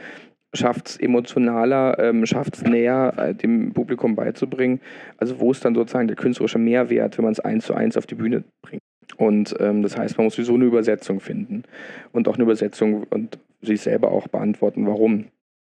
[0.53, 4.81] schafft es emotionaler, ähm, schafft es näher äh, dem Publikum beizubringen.
[5.17, 8.07] Also wo ist dann sozusagen der künstlerische Mehrwert, wenn man es eins zu eins auf
[8.07, 8.81] die Bühne bringt?
[9.17, 11.63] Und ähm, das heißt, man muss sowieso eine Übersetzung finden
[12.11, 15.25] und auch eine Übersetzung und sich selber auch beantworten, warum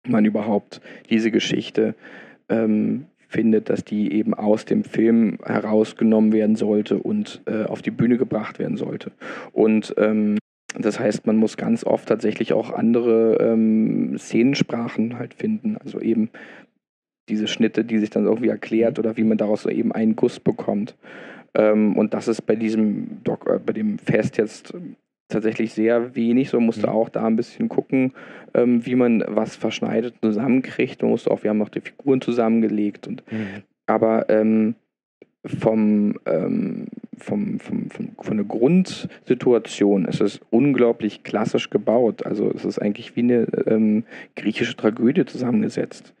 [0.07, 1.95] man überhaupt diese Geschichte
[2.49, 7.91] ähm, findet, dass die eben aus dem Film herausgenommen werden sollte und äh, auf die
[7.91, 9.11] Bühne gebracht werden sollte.
[9.53, 10.37] Und ähm,
[10.77, 16.29] das heißt, man muss ganz oft tatsächlich auch andere ähm, Szenensprachen halt finden, also eben
[17.29, 20.95] diese Schnitte, die sich dann irgendwie erklärt oder wie man daraus eben einen Guss bekommt.
[21.53, 24.73] Ähm, und das ist bei diesem Doc, äh, bei dem Fest jetzt
[25.31, 26.49] tatsächlich sehr wenig.
[26.49, 26.93] So musste mhm.
[26.93, 28.13] auch da ein bisschen gucken,
[28.53, 31.01] ähm, wie man was verschneidet zusammenkriegt.
[31.01, 33.63] Man musste auch, wir haben noch die Figuren zusammengelegt und mhm.
[33.87, 34.75] aber ähm,
[35.43, 42.25] vom, ähm, vom, vom, vom, von der Grundsituation ist es unglaublich klassisch gebaut.
[42.25, 44.03] Also es ist eigentlich wie eine ähm,
[44.35, 46.13] griechische Tragödie zusammengesetzt.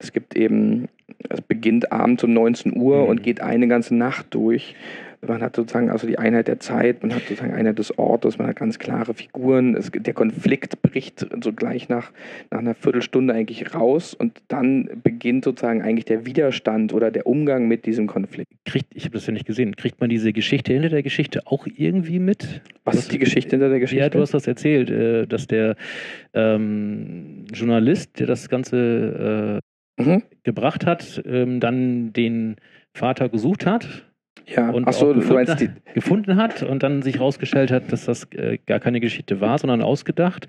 [0.00, 0.88] Es gibt eben,
[1.28, 3.08] es beginnt abends um 19 Uhr mhm.
[3.08, 4.74] und geht eine ganze Nacht durch
[5.26, 8.48] man hat sozusagen also die Einheit der Zeit, man hat sozusagen Einheit des Ortes, man
[8.48, 9.76] hat ganz klare Figuren.
[9.76, 12.10] Es, der Konflikt bricht so gleich nach,
[12.50, 17.68] nach einer Viertelstunde eigentlich raus und dann beginnt sozusagen eigentlich der Widerstand oder der Umgang
[17.68, 18.50] mit diesem Konflikt.
[18.64, 21.66] Kriegt, ich habe das ja nicht gesehen, kriegt man diese Geschichte hinter der Geschichte auch
[21.66, 22.62] irgendwie mit?
[22.84, 24.02] Was ist die Geschichte hinter der Geschichte?
[24.02, 25.76] Ja, du hast das erzählt, äh, dass der
[26.32, 29.69] ähm, Journalist, der das Ganze äh,
[30.06, 30.22] mhm.
[30.42, 32.56] gebracht hat, ähm, dann den
[32.92, 34.04] Vater gesucht hat
[34.46, 38.58] ja, und so, gefunden, hat, gefunden, hat und dann sich herausgestellt hat, dass das äh,
[38.66, 40.48] gar keine Geschichte war, sondern ausgedacht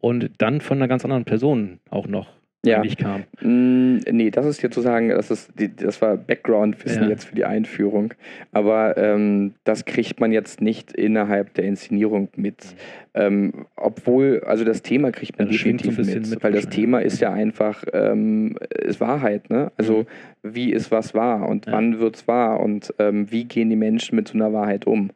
[0.00, 2.28] und dann von einer ganz anderen Person auch noch
[2.64, 2.76] Ja.
[2.80, 3.22] eigentlich kam.
[3.40, 7.08] Mm, nee, das ist hier zu sagen, das, ist, die, das war Background-Wissen Ja.
[7.08, 8.12] jetzt für die Einführung.
[8.52, 12.74] Aber ähm, das kriegt man jetzt nicht innerhalb der Inszenierung mit.
[13.14, 16.68] Ähm, obwohl, also das Thema kriegt man Ja, definitiv mit, mit weil das.
[16.68, 19.72] Thema ist ja einfach, ähm, ist Wahrheit, ne?
[19.78, 20.04] Also
[20.42, 21.72] wie ist was wahr und Ja.
[21.72, 25.10] wann wird's wahr und ähm, wie gehen die Menschen mit so einer Wahrheit um?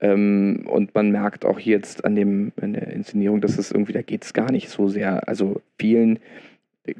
[0.00, 3.92] Ähm, und man merkt auch hier jetzt an dem, an der Inszenierung, dass es irgendwie,
[3.92, 5.26] da geht es gar nicht so sehr.
[5.28, 6.18] Also vielen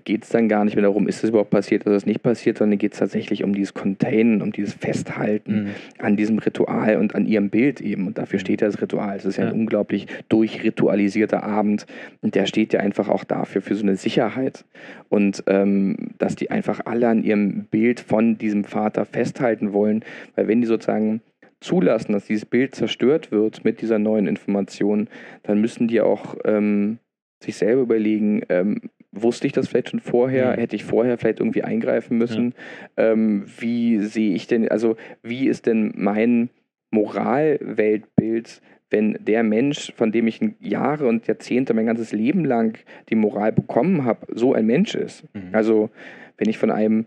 [0.05, 2.59] geht es dann gar nicht mehr darum, ist es überhaupt passiert, ist es nicht passiert,
[2.59, 5.71] sondern geht es tatsächlich um dieses Containen, um dieses Festhalten Mhm.
[5.99, 8.07] an diesem Ritual und an ihrem Bild eben.
[8.07, 9.17] Und dafür steht ja das Ritual.
[9.17, 9.51] Es ist ja, Ja.
[9.51, 11.87] ein unglaublich durchritualisierter Abend.
[12.21, 14.65] Und der steht ja einfach auch dafür, für so eine Sicherheit.
[15.09, 20.05] Und ähm, dass die einfach alle an ihrem Bild von diesem Vater festhalten wollen.
[20.37, 21.23] Weil wenn die sozusagen
[21.61, 25.09] zulassen, dass dieses Bild zerstört wird mit dieser neuen Information,
[25.43, 26.99] dann müssen die auch ähm,
[27.43, 28.81] sich selber überlegen, ähm,
[29.13, 30.61] wusste ich das vielleicht schon vorher, Mhm.
[30.61, 32.55] hätte ich vorher vielleicht irgendwie eingreifen müssen,
[32.97, 36.49] ähm, wie sehe ich denn, also wie ist denn mein
[36.91, 43.15] Moralweltbild, wenn der Mensch, von dem ich Jahre und Jahrzehnte, mein ganzes Leben lang die
[43.15, 45.25] Moral bekommen habe, so ein Mensch ist.
[45.35, 45.49] Mhm.
[45.53, 45.91] Also
[46.39, 47.07] wenn ich von einem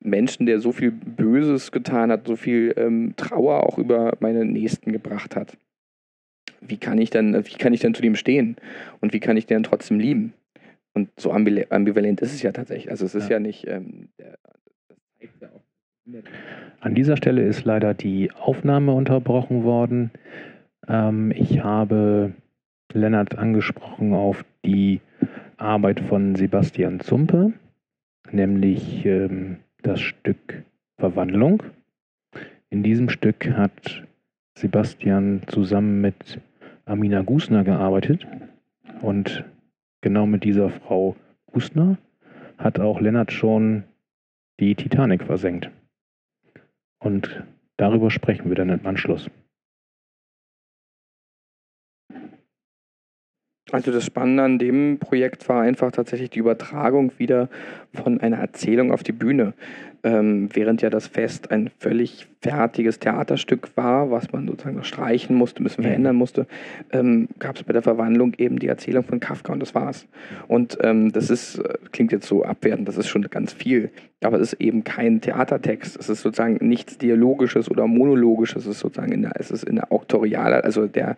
[0.00, 4.92] Menschen, der so viel Böses getan hat, so viel ähm, Trauer auch über meine Nächsten
[4.92, 5.56] gebracht hat,
[6.60, 8.56] wie kann ich dann, wie kann ich dann zu dem stehen?
[9.00, 10.32] Und wie kann ich den trotzdem lieben?
[10.94, 12.90] Und so ambivalent ist es ja tatsächlich.
[12.90, 13.36] Also es ist Ja.
[13.36, 14.08] ja, nicht, ähm.
[16.80, 20.10] An dieser Stelle ist leider die Aufnahme unterbrochen worden.
[20.86, 22.32] Ähm, ich habe
[22.92, 25.00] Lennart angesprochen auf die
[25.56, 27.54] Arbeit von Sebastian Zumpe,
[28.30, 30.62] nämlich ähm, das Stück
[30.98, 31.62] Verwandlung.
[32.70, 34.04] In diesem Stück hat
[34.56, 36.40] Sebastian zusammen mit
[36.84, 38.26] Amina Gusner gearbeitet
[39.00, 39.44] und
[40.04, 41.96] genau mit dieser Frau Gusner
[42.58, 43.84] hat auch Lennart schon
[44.60, 45.70] die Titanic versenkt.
[47.00, 47.42] Und
[47.78, 49.30] darüber sprechen wir dann im Anschluss.
[53.72, 57.48] Also das Spannende an dem Projekt war einfach tatsächlich die Übertragung wieder
[57.94, 59.54] von einer Erzählung auf die Bühne.
[60.04, 65.34] Ähm, während ja das Fest ein völlig fertiges Theaterstück war, was man sozusagen noch streichen
[65.34, 65.88] musste, ein bisschen Mhm.
[65.88, 66.46] verändern musste,
[66.92, 70.06] ähm, gab es bei der Verwandlung eben die Erzählung von Kafka und das war's.
[70.46, 73.90] Und ähm, das ist, äh, klingt jetzt so abwertend, das ist schon ganz viel,
[74.22, 75.96] aber es ist eben kein Theatertext.
[75.98, 79.76] Es ist sozusagen nichts Dialogisches oder Monologisches, es ist sozusagen in der, es ist in
[79.76, 81.16] der Auktorialer, also der,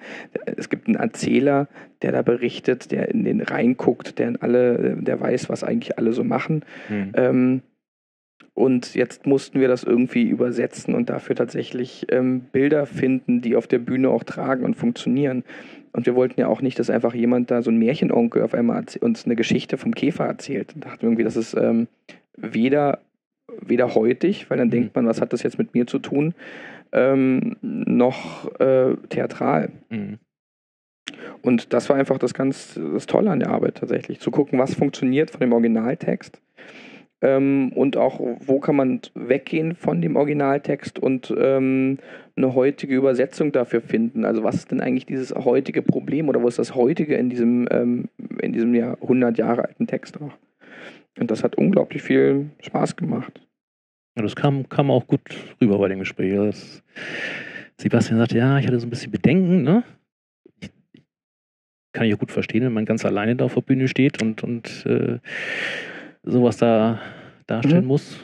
[0.57, 1.67] es gibt einen Erzähler,
[2.03, 6.13] der da berichtet, der in den reinguckt, der in alle, der weiß, was eigentlich alle
[6.13, 6.65] so machen.
[7.15, 7.63] Ähm,
[8.57, 13.67] und jetzt mussten wir das irgendwie übersetzen und dafür tatsächlich ähm, Bilder finden, die auf
[13.67, 15.45] der Bühne auch tragen und funktionieren.
[15.93, 18.83] Und wir wollten ja auch nicht, dass einfach jemand da so ein Märchenonkel auf einmal
[19.01, 20.75] uns eine Geschichte vom Käfer erzählt.
[20.75, 21.87] Und dachten wir irgendwie, das ist ähm,
[22.35, 23.01] weder,
[23.61, 24.73] weder heutig, weil dann Mhm.
[24.73, 26.33] denkt man, was hat das jetzt mit mir zu tun,
[26.93, 29.69] ähm, noch äh, theatral.
[29.91, 30.19] Mhm.
[31.43, 34.19] Und das war einfach das ganz das Tolle an der Arbeit tatsächlich.
[34.19, 36.41] Zu gucken, was funktioniert von dem Originaltext
[37.23, 41.99] ähm, und auch, wo kann man weggehen von dem Originaltext und ähm,
[42.37, 44.25] eine heutige Übersetzung dafür finden.
[44.25, 47.67] Also was ist denn eigentlich dieses heutige Problem oder was ist das heutige in diesem,
[47.71, 48.09] ähm,
[48.43, 50.33] in diesem ja 100 Jahre alten Text auch?
[51.19, 53.41] Und das hat unglaublich viel Spaß gemacht.
[54.17, 55.23] Ja, das kam, kam auch gut
[55.61, 56.35] rüber bei dem Gespräch.
[56.35, 56.83] Das
[57.79, 59.85] Sebastian sagte, ja, ich hatte so ein bisschen Bedenken, ne?
[61.93, 64.43] Kann ich ja gut verstehen, wenn man ganz alleine da auf der Bühne steht und,
[64.43, 65.19] und äh,
[66.27, 67.01] sowas da
[67.47, 67.89] darstellen Mhm.
[67.89, 68.19] muss,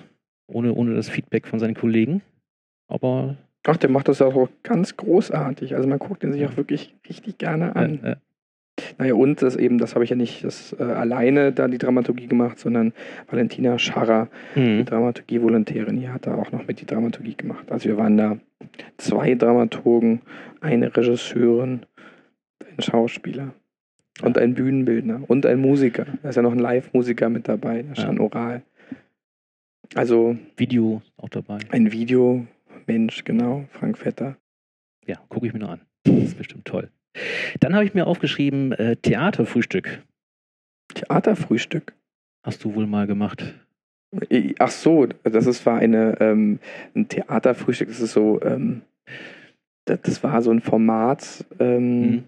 [0.46, 2.20] ohne, ohne das Feedback von seinen Kollegen.
[2.88, 5.76] Aber Ach, der macht das auch ganz großartig.
[5.76, 8.02] Also man guckt ihn sich auch wirklich richtig gerne an.
[8.04, 8.16] äh, äh,
[8.98, 12.26] Naja, und das eben, das habe ich ja nicht das, äh, alleine da die Dramaturgie
[12.26, 12.92] gemacht, sondern
[13.30, 17.70] Valentina Scharrer, die mh, Dramaturgie-Volontärin, die hat da auch noch mit die Dramaturgie gemacht.
[17.70, 18.36] Also wir waren da
[18.96, 20.22] zwei Dramaturgen,
[20.60, 21.86] eine Regisseurin,
[22.60, 23.54] ein Schauspieler
[24.20, 26.06] und ein Bühnenbildner und ein Musiker.
[26.22, 28.02] Da ist ja noch ein Live-Musiker mit dabei, der Ja.
[28.02, 28.62] Shan Oral.
[29.94, 31.58] Also Video ist auch dabei.
[31.70, 34.36] ein Videomensch, genau, Frank Vetter.
[35.06, 35.80] Ja, gucke ich mir noch an.
[36.04, 36.88] Das ist bestimmt toll.
[37.60, 40.02] Dann habe ich mir aufgeschrieben, äh, Theaterfrühstück.
[40.94, 41.94] Theaterfrühstück.
[42.44, 43.54] Hast du wohl mal gemacht.
[44.58, 46.58] Ach so, das ist, war eine, ähm,
[46.94, 47.88] ein Theaterfrühstück.
[47.88, 48.82] Das ist so, ähm,
[49.86, 52.24] das, das war so ein Format ähm, Mhm.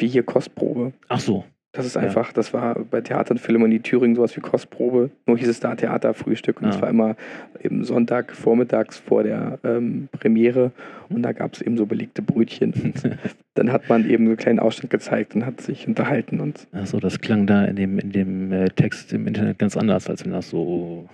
[0.00, 0.92] Wie hier Kostprobe.
[1.08, 1.44] Ach so.
[1.72, 5.10] Das ist einfach, das war bei Theater und Philharmonie Thüringen sowas wie Kostprobe.
[5.26, 6.82] Nur hieß es da Theaterfrühstück und es Ah.
[6.82, 7.14] war immer
[7.62, 10.72] eben Sonntag vormittags vor der ähm, Premiere
[11.10, 12.72] und da gab es eben so belegte Brötchen.
[12.72, 13.16] Und
[13.54, 16.98] dann hat man eben so einen kleinen Ausschnitt gezeigt und hat sich unterhalten und Achso,
[16.98, 20.32] das klang da in dem, in dem äh, Text im Internet ganz anders, als wenn
[20.32, 21.08] das so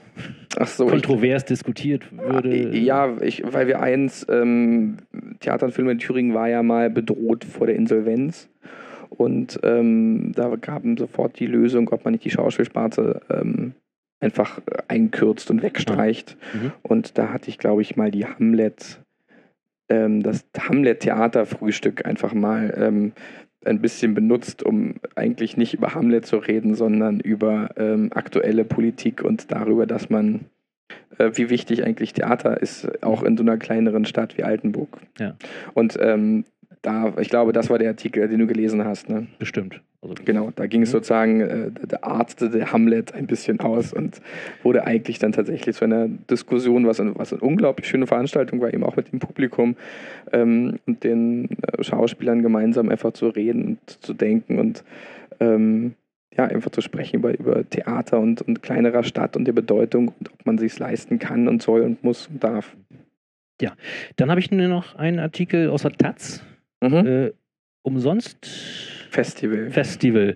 [0.58, 0.86] ach so.
[0.86, 2.74] ich- kontrovers diskutiert würde.
[2.78, 4.96] Ja, ich, weil wir eins, ähm,
[5.40, 8.48] Theater und Film in Thüringen war ja mal bedroht vor der Insolvenz.
[9.16, 13.74] Und ähm, da gaben sofort die Lösung, ob man nicht die Schauspielsparte ähm,
[14.20, 16.36] einfach äh, einkürzt und wegstreicht.
[16.54, 16.72] Mhm.
[16.82, 19.02] Und da hatte ich, glaube ich, mal die Hamlet,
[19.88, 23.12] ähm, das Hamlet-Theater-Frühstück einfach mal ähm,
[23.64, 29.22] ein bisschen benutzt, um eigentlich nicht über Hamlet zu reden, sondern über ähm, aktuelle Politik
[29.22, 30.46] und darüber, dass man,
[31.18, 35.00] äh, wie wichtig eigentlich Theater ist, auch in so einer kleineren Stadt wie Altenburg.
[35.18, 35.36] Ja.
[35.74, 36.44] Und ähm,
[36.86, 39.26] da, ich glaube, das war der Artikel, den du gelesen hast, ne?
[39.40, 39.82] Bestimmt.
[40.02, 40.92] Also, Genau, da ging es Mhm.
[40.92, 44.20] sozusagen, äh, der arztete Hamlet ein bisschen aus und
[44.62, 48.84] wurde eigentlich dann tatsächlich zu einer Diskussion, was, was eine unglaublich schöne Veranstaltung war, eben
[48.84, 49.76] auch mit dem Publikum
[50.32, 54.84] ähm, und den äh, Schauspielern gemeinsam einfach zu reden und zu denken und
[55.40, 55.94] ähm,
[56.36, 60.32] ja, einfach zu sprechen über, über Theater und, und kleinerer Stadt und die Bedeutung und
[60.32, 62.76] ob man sich leisten kann und soll und muss und darf.
[64.16, 66.44] Dann habe ich nur noch einen Artikel aus der Taz.
[66.88, 67.06] Mhm.
[67.06, 67.32] Äh,
[67.82, 68.44] umsonst
[69.10, 69.70] Festival.
[69.70, 70.34] Festival.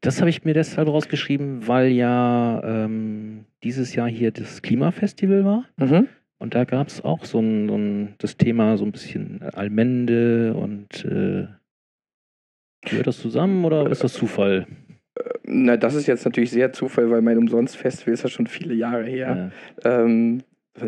[0.00, 5.64] Das habe ich mir deshalb rausgeschrieben, weil ja ähm, dieses Jahr hier das Klimafestival war.
[5.76, 6.08] Mhm.
[6.38, 10.54] Und da gab es auch so ein, so ein das Thema so ein bisschen Allmende
[10.54, 11.46] und äh,
[12.82, 14.66] gehört das zusammen oder ist das Zufall?
[15.44, 19.04] Na, das ist jetzt natürlich sehr Zufall, weil mein Umsonst-Festival ist ja schon viele Jahre
[19.04, 19.50] her.
[19.84, 20.42] Ähm,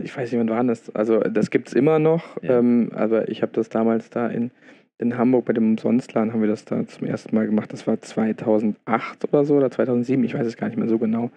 [0.05, 0.95] ich weiß nicht, wann war das?
[0.95, 2.41] Also, das gibt es immer noch.
[2.43, 2.59] Ja.
[2.59, 4.53] Ähm, aber ich habe das damals da in,
[5.01, 7.73] in Hamburg bei dem Umsonstladen haben wir das da zum ersten Mal gemacht.
[7.73, 11.31] Das war 2008 oder so oder 2007, ich weiß es gar nicht mehr so genau.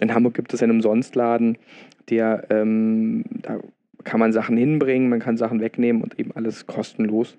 [0.00, 1.56] In Hamburg gibt es einen Umsonstladen,
[2.10, 3.58] der, ähm, da
[4.04, 7.38] kann man Sachen hinbringen, man kann Sachen wegnehmen und eben alles kostenlos.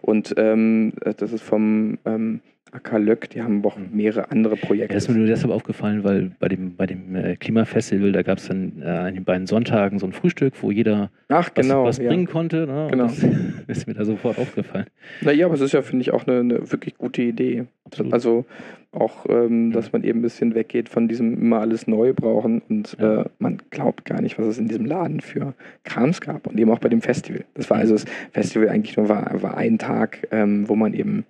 [0.00, 2.40] Und ähm, das ist vom ähm,
[2.72, 4.92] AK Löck, die haben auch mehrere andere Projekte.
[4.92, 8.22] Ja, das ist mir nur deshalb aufgefallen, weil bei dem, bei dem äh, Klimafestival, da
[8.22, 11.66] gab es dann äh, an den beiden Sonntagen so ein Frühstück, wo jeder Ach, was,
[11.66, 11.84] genau.
[11.84, 12.08] was ja.
[12.08, 12.66] bringen konnte.
[12.66, 12.88] Ne?
[12.90, 13.06] Genau.
[13.06, 13.22] Das
[13.66, 14.86] ist mir da sofort aufgefallen.
[15.20, 17.64] Naja, aber es ist ja, finde ich, auch eine, eine wirklich gute Idee.
[17.84, 18.12] Absolut.
[18.12, 18.44] Also
[18.92, 19.72] auch, ähm, Mhm.
[19.72, 23.22] dass man eben ein bisschen weggeht von diesem immer alles neu brauchen und Ja.
[23.22, 25.54] äh, man glaubt gar nicht, was es in diesem Laden für
[25.84, 26.46] Krams gab.
[26.48, 27.44] Und eben auch bei dem Festival.
[27.54, 27.80] Das war Mhm.
[27.82, 31.24] also das Festival eigentlich nur war, war ein Tag, ähm, wo man eben,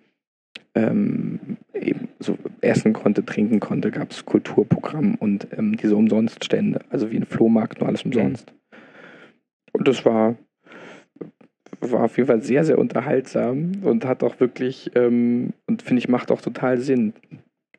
[0.75, 1.39] ähm,
[1.75, 6.81] eben so essen konnte, trinken konnte, gab es Kulturprogramm und ähm, diese Umsonststände.
[6.91, 8.53] Also wie ein Flohmarkt, nur alles umsonst.
[9.73, 10.37] Und das war
[11.81, 16.09] war auf jeden Fall sehr, sehr unterhaltsam und hat auch wirklich, ähm, und finde ich,
[16.09, 17.15] macht auch total Sinn.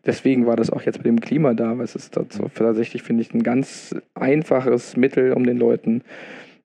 [0.06, 3.22] Deswegen war das auch jetzt mit dem Klima da, weil es ist dazu, tatsächlich, finde
[3.22, 6.02] ich, ein ganz einfaches Mittel, um den Leuten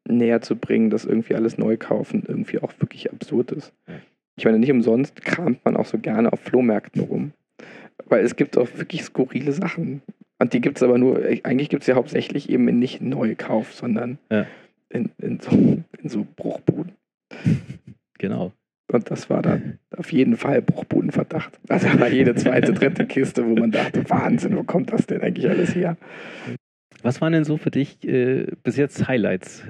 [0.09, 3.75] näher zu bringen, dass irgendwie alles neu kaufen irgendwie auch wirklich absurd ist.
[4.37, 7.33] Ich meine, nicht umsonst kramt man auch so gerne auf Flohmärkten rum.
[8.05, 10.03] Weil es gibt auch wirklich skurrile Sachen.
[10.38, 13.72] Und die gibt es aber nur, eigentlich gibt es ja hauptsächlich eben in nicht Neukauf,
[13.72, 14.46] sondern Ja.
[14.90, 15.51] in, in, so,
[16.03, 16.92] in so Bruchbuden.
[18.18, 18.53] Genau.
[18.90, 21.59] Und das war dann auf jeden Fall Bruchbudenverdacht.
[21.68, 25.49] Also war jede zweite, dritte Kiste, wo man dachte, Wahnsinn, wo kommt das denn eigentlich
[25.51, 25.99] alles her?
[27.03, 29.64] Was waren denn so für dich äh, bis jetzt Highlights?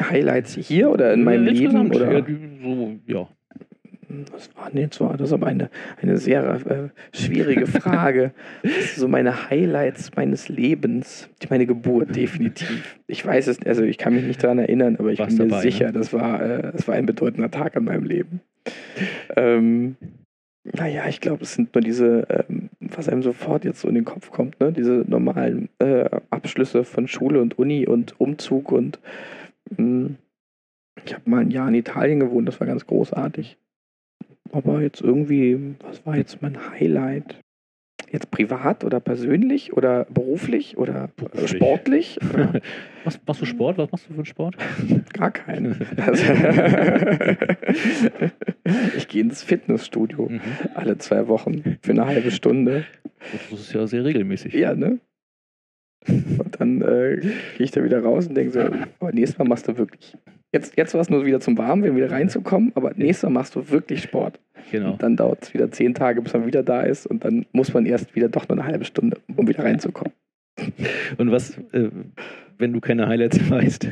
[0.00, 1.90] Highlights hier oder in meinem Äh, Leben?
[1.90, 2.12] Oder?
[2.20, 2.26] Ja,
[2.62, 3.28] so, ja.
[4.32, 5.00] Was war denn jetzt?
[5.00, 8.32] Das ist aber eine, eine sehr äh, schwierige Frage.
[8.62, 11.28] Das sind so meine Highlights meines Lebens.
[11.50, 12.98] Meine Geburt, definitiv.
[13.06, 15.50] Ich weiß es, also ich kann mich nicht daran erinnern, aber ich Warst bin mir
[15.50, 15.92] dabei, sicher, ne?
[15.92, 18.40] das, war, äh, das war ein bedeutender Tag in meinem Leben.
[19.36, 19.96] Ähm,
[20.64, 24.04] naja, ich glaube, es sind nur diese, ähm, was einem sofort jetzt so in den
[24.04, 24.72] Kopf kommt, ne?
[24.72, 28.98] diese normalen äh, Abschlüsse von Schule und Uni und Umzug und
[29.76, 30.10] mh,
[31.04, 33.58] ich habe mal ein Jahr in Italien gewohnt, das war ganz großartig.
[34.56, 37.40] Aber jetzt irgendwie, was war jetzt mein Highlight?
[38.10, 41.50] Jetzt privat oder persönlich oder beruflich oder äh, Beruflich.
[41.50, 42.18] sportlich?
[42.32, 42.60] Oder
[43.04, 43.78] Was, machst du Sport?
[43.78, 44.56] Was machst du für einen Sport?
[45.12, 45.76] gar keinen.
[45.96, 46.22] Also,
[48.96, 50.40] ich gehe ins Fitnessstudio Mhm.
[50.74, 52.84] alle zwei Wochen für eine halbe Stunde.
[53.50, 54.54] Das ist ja sehr regelmäßig.
[54.54, 55.00] Ja, ne?
[56.06, 58.60] Und dann äh, gehe ich da wieder raus und denke so,
[59.00, 60.16] aber nächstes Mal machst du wirklich.
[60.52, 63.68] Jetzt, jetzt war es nur wieder zum Warmwerden, wieder reinzukommen, aber nächstes Mal machst du
[63.70, 64.38] wirklich Sport.
[64.70, 64.92] Genau.
[64.92, 67.74] Und dann dauert es wieder zehn Tage, bis man wieder da ist und dann muss
[67.74, 70.12] man erst wieder doch nur eine halbe Stunde, um wieder reinzukommen.
[71.18, 71.90] Und was, äh,
[72.58, 73.88] wenn du keine Highlights weißt,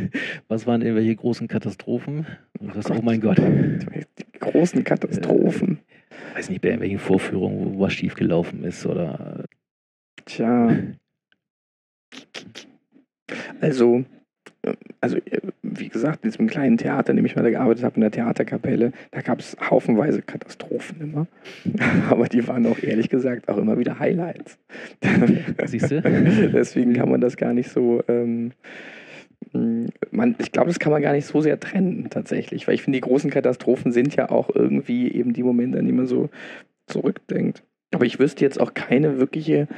[0.48, 2.26] was waren irgendwelche großen Katastrophen?
[2.58, 3.38] Und das, oh mein Gott.
[3.38, 5.78] Die großen Katastrophen.
[6.34, 9.44] weiß nicht, bei irgendwelchen Vorführungen, wo was schiefgelaufen ist oder.
[10.24, 10.76] Tja.
[13.60, 14.04] Also,
[15.00, 15.18] also
[15.62, 18.92] wie gesagt, in diesem kleinen Theater, in dem ich mal gearbeitet habe, in der Theaterkapelle,
[19.10, 21.26] da gab es haufenweise Katastrophen immer.
[22.10, 24.58] Aber die waren auch ehrlich gesagt auch immer wieder Highlights.
[25.66, 26.00] Siehst du?
[26.00, 28.02] Deswegen kann man das gar nicht so.
[28.08, 28.52] Ähm,
[30.10, 32.66] man, ich glaube, das kann man gar nicht so sehr trennen, tatsächlich.
[32.66, 35.92] Weil ich finde, die großen Katastrophen sind ja auch irgendwie eben die Momente, an die
[35.92, 36.30] man so
[36.86, 37.62] zurückdenkt.
[37.92, 39.68] Aber ich wüsste jetzt auch keine wirkliche,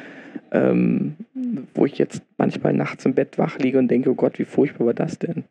[0.52, 1.16] ähm,
[1.74, 4.86] wo ich jetzt manchmal nachts im Bett wach liege und denke, oh Gott, wie furchtbar
[4.86, 5.44] war das denn?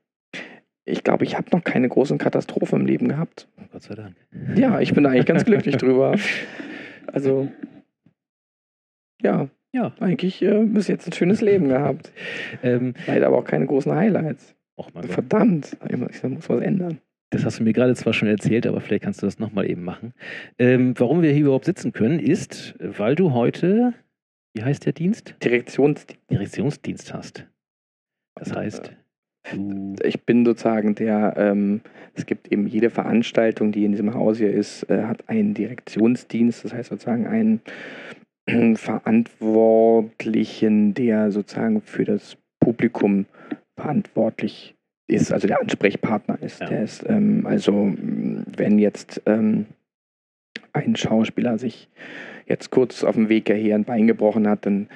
[0.85, 3.47] Ich glaube, ich habe noch keine großen Katastrophen im Leben gehabt.
[3.71, 4.15] Gott sei Dank.
[4.55, 6.15] Ja, ich bin da eigentlich ganz glücklich drüber.
[7.07, 7.51] Also,
[9.21, 9.93] ja, ja.
[9.99, 12.11] eigentlich äh, bis jetzt ein schönes Leben gehabt.
[12.61, 14.55] Ähm, Leider aber auch keine großen Highlights.
[14.77, 16.99] Och, Verdammt, da muss was ändern.
[17.31, 19.83] Das hast du mir gerade zwar schon erzählt, aber vielleicht kannst du das nochmal eben
[19.83, 20.13] machen.
[20.59, 23.93] Ähm, warum wir hier überhaupt sitzen können, ist, weil du heute,
[24.55, 25.35] wie heißt der Dienst?
[25.43, 26.31] Direktionsdienst.
[26.31, 27.45] Direktionsdienst hast.
[28.35, 28.93] Das heißt,
[30.01, 31.81] ich bin sozusagen der, ähm,
[32.13, 36.63] es gibt eben jede Veranstaltung, die in diesem Haus hier ist, äh, hat einen Direktionsdienst,
[36.63, 37.59] das heißt sozusagen einen
[38.77, 43.25] Verantwortlichen, der sozusagen für das Publikum
[43.77, 44.75] verantwortlich
[45.07, 46.61] ist, also der Ansprechpartner ist.
[46.61, 46.67] Ja.
[46.67, 47.93] Der ist ähm, also,
[48.57, 49.65] wenn jetzt ähm,
[50.75, 51.89] ein Schauspieler sich
[52.45, 54.87] jetzt kurz auf dem Weg hierher ein Bein gebrochen hat, dann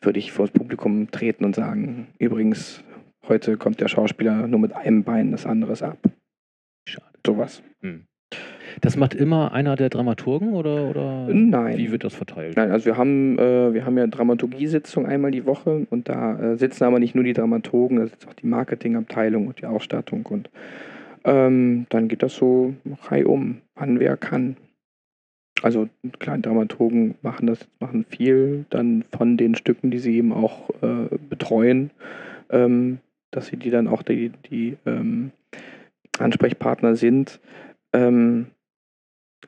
[0.00, 2.84] würde ich vor das Publikum treten und sagen, übrigens,
[3.28, 5.98] Heute kommt der Schauspieler nur mit einem Bein, das andere ist ab.
[6.88, 7.06] Schade.
[7.26, 7.62] Sowas.
[7.82, 8.04] Hm.
[8.80, 11.78] Das macht immer einer der Dramaturgen oder, oder Nein.
[11.78, 12.56] wie wird das verteilt?
[12.56, 16.56] Nein, also wir haben, äh, wir haben ja Dramaturgiesitzung einmal die Woche und da äh,
[16.56, 20.50] sitzen aber nicht nur die Dramaturgen, da sitzt auch die Marketingabteilung und die Ausstattung und
[21.24, 22.74] ähm, dann geht das so
[23.24, 24.56] um, wann wer kann.
[25.66, 25.88] Also
[26.20, 31.16] kleine Dramaturgen machen das, machen viel dann von den Stücken, die sie eben auch äh,
[31.28, 31.90] betreuen.
[32.50, 32.98] Ähm,
[33.32, 35.32] dass sie die dann auch die, die ähm,
[36.20, 37.40] Ansprechpartner sind,
[37.92, 38.46] ähm,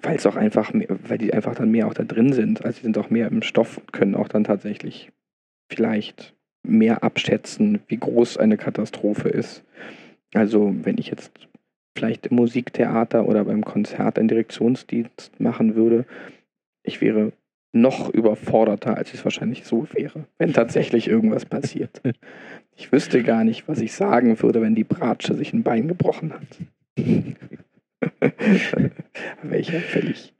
[0.03, 2.65] weil es auch einfach, mehr, weil die einfach dann mehr auch da drin sind.
[2.65, 5.13] Also sie sind auch mehr im Stoff und können auch dann tatsächlich
[5.71, 9.63] vielleicht mehr abschätzen, wie groß eine Katastrophe ist.
[10.35, 11.31] Also wenn ich jetzt
[11.97, 16.05] vielleicht im Musiktheater oder beim Konzert einen Direktionsdienst machen würde,
[16.83, 17.33] ich wäre
[17.73, 22.01] noch überforderter, als es wahrscheinlich so wäre, wenn tatsächlich irgendwas passiert.
[22.77, 26.33] Ich wüsste gar nicht, was ich sagen würde, wenn die Bratsche sich ein Bein gebrochen
[26.33, 26.47] hat.
[29.43, 30.33] Welcher völlig,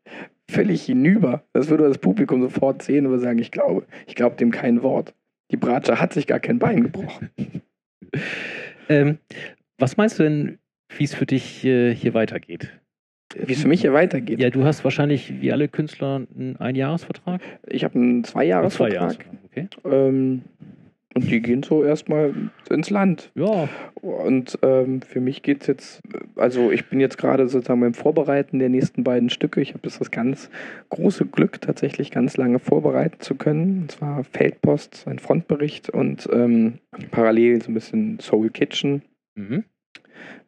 [0.49, 1.43] völlig hinüber.
[1.53, 5.15] Das würde das Publikum sofort sehen und sagen, ich glaube, ich glaube dem kein Wort.
[5.51, 7.31] Die Bratsche hat sich gar kein Bein gebrochen.
[8.89, 9.19] ähm,
[9.79, 10.59] was meinst du denn,
[10.97, 12.71] wie es für dich äh, hier weitergeht?
[13.37, 14.41] Wie es für mich hier weitergeht?
[14.41, 17.43] Ja, du hast wahrscheinlich wie alle Künstler einen Einjahresvertrag?
[17.67, 19.15] Ich habe einen Zweijahresvertrag.
[19.15, 19.69] Zwei okay.
[19.85, 20.43] Ähm,
[21.15, 22.33] und die gehen so erstmal
[22.71, 23.33] ins Land.
[23.35, 23.69] Ja.
[23.95, 26.03] Und ähm, für mich geht es jetzt,
[26.37, 29.61] also ich bin jetzt gerade sozusagen beim Vorbereiten der nächsten beiden Stücke.
[29.61, 30.49] Ich habe jetzt das ganz
[30.91, 33.83] große Glück, tatsächlich ganz lange vorbereiten zu können.
[33.83, 36.75] Und zwar Feldpost, ein Frontbericht und ähm,
[37.11, 39.03] parallel so ein bisschen Soul Kitchen.
[39.35, 39.65] Mhm.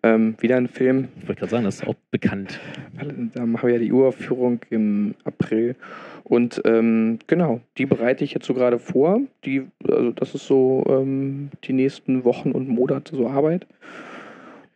[0.03, 1.09] Ähm, wieder ein Film.
[1.21, 2.59] Ich wollte gerade sagen, das ist auch bekannt.
[3.35, 5.77] Da machen wir ja die Uraufführung im April.
[6.25, 9.21] Und ähm, genau, die bereite ich jetzt so gerade vor.
[9.45, 13.67] Die, also das ist so ähm, die nächsten Wochen und Monate so Arbeit.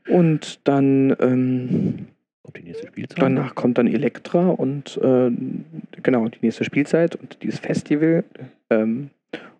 [0.09, 2.07] Und dann ähm,
[2.57, 3.22] die nächste Spielzeit.
[3.22, 5.30] Danach kommt dann Elektra und äh,
[6.03, 8.24] genau, die nächste Spielzeit und dieses Festival.
[8.70, 9.11] Ähm,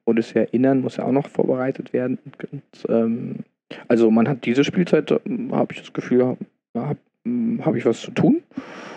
[0.05, 2.19] und das Erinnern muss ja auch noch vorbereitet werden.
[2.25, 3.37] Und, ähm,
[3.89, 5.19] also man hat diese Spielzeit, äh,
[5.53, 6.37] habe ich das Gefühl,
[6.75, 6.99] habe
[7.65, 8.43] hab ich was zu tun.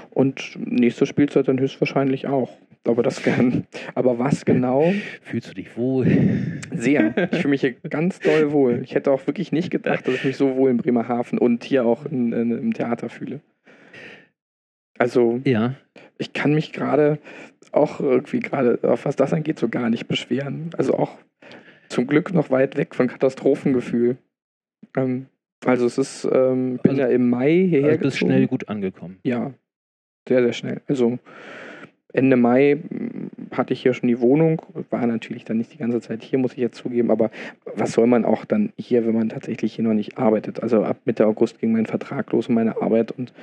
[0.09, 2.57] Und nächste Spielzeit dann höchstwahrscheinlich auch.
[2.87, 3.67] Aber das gern.
[3.95, 4.91] Aber was genau?
[5.21, 6.07] Fühlst du dich wohl?
[6.71, 7.13] Sehr.
[7.31, 8.81] Ich fühle mich hier ganz doll wohl.
[8.83, 11.85] Ich hätte auch wirklich nicht gedacht, dass ich mich so wohl in Bremerhaven und hier
[11.85, 13.41] auch in, in, im Theater fühle.
[14.97, 15.75] Also, ja.
[16.17, 17.19] ich kann mich gerade
[17.71, 20.71] auch irgendwie gerade, auf was das angeht, so gar nicht beschweren.
[20.77, 21.11] Also auch
[21.89, 24.17] zum Glück noch weit weg von Katastrophengefühl.
[24.95, 25.27] Ähm,
[25.65, 29.19] also es ist, ähm, bin also, ja im Mai hierher also bist schnell gut angekommen.
[29.23, 29.53] Ja,
[30.27, 30.81] sehr, sehr schnell.
[30.87, 31.19] Also
[32.13, 36.01] Ende Mai hm, hatte ich hier schon die Wohnung, war natürlich dann nicht die ganze
[36.01, 37.31] Zeit hier, muss ich jetzt zugeben, aber
[37.75, 40.61] was soll man auch dann hier, wenn man tatsächlich hier noch nicht arbeitet?
[40.63, 43.33] Also ab Mitte August ging mein Vertrag los und meine Arbeit und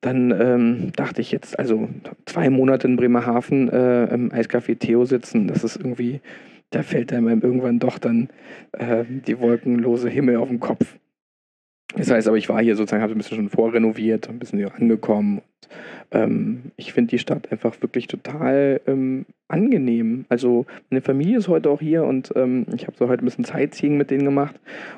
[0.00, 1.88] dann ähm, dachte ich jetzt, also
[2.26, 6.20] zwei Monate in Bremerhaven äh, im Eiscafé Theo sitzen, das ist irgendwie,
[6.70, 8.28] da fällt einem irgendwann doch dann
[8.72, 10.96] äh, die wolkenlose Himmel auf den Kopf.
[11.96, 14.74] Das heißt aber, ich war hier sozusagen, habe ein bisschen schon vorrenoviert, ein bisschen hier
[14.74, 15.38] angekommen.
[15.38, 15.44] Und,
[16.10, 20.24] ähm, ich finde die Stadt einfach wirklich total ähm, angenehm.
[20.28, 23.44] Also meine Familie ist heute auch hier und ähm, ich habe so heute ein bisschen
[23.44, 24.54] Sightseeing mit denen gemacht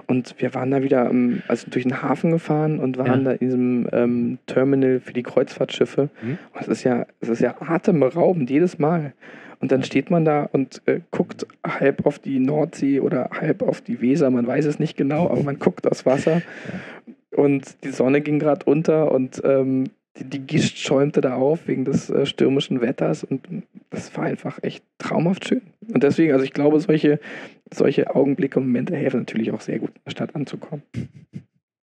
[0.06, 3.30] und wir waren da wieder ähm, also durch den Hafen gefahren und waren ja.
[3.30, 6.08] da in diesem ähm, Terminal für die Kreuzfahrtschiffe.
[6.22, 6.38] Mhm.
[6.54, 9.12] Und es ist ja, es ist ja atemberaubend jedes Mal.
[9.60, 13.80] Und dann steht man da und äh, guckt halb auf die Nordsee oder halb auf
[13.80, 16.42] die Weser, man weiß es nicht genau, aber man guckt aufs Wasser.
[17.30, 19.84] Und die Sonne ging gerade unter und ähm,
[20.18, 23.46] die, die Gischt schäumte da auf wegen des äh, stürmischen Wetters und
[23.90, 25.62] das war einfach echt traumhaft schön.
[25.92, 27.20] Und deswegen, also ich glaube, solche,
[27.72, 30.82] solche Augenblicke und Momente helfen natürlich auch sehr gut, in der Stadt anzukommen.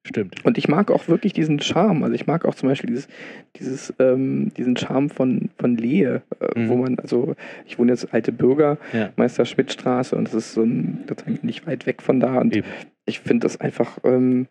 [0.04, 0.44] Stimmt.
[0.44, 2.02] Und ich mag auch wirklich diesen Charme.
[2.02, 3.08] Also ich mag auch zum Beispiel dieses,
[3.56, 6.68] dieses, ähm, diesen Charme von, von Lehe, äh, mhm.
[6.68, 7.36] wo man, also
[7.66, 9.12] ich wohne jetzt alte Bürger, ja.
[9.16, 11.04] Meister Schmidtstraße und das ist so ein,
[11.42, 12.38] nicht weit weg von da.
[12.38, 12.66] Und Eben.
[13.04, 14.48] ich finde das einfach, ähm,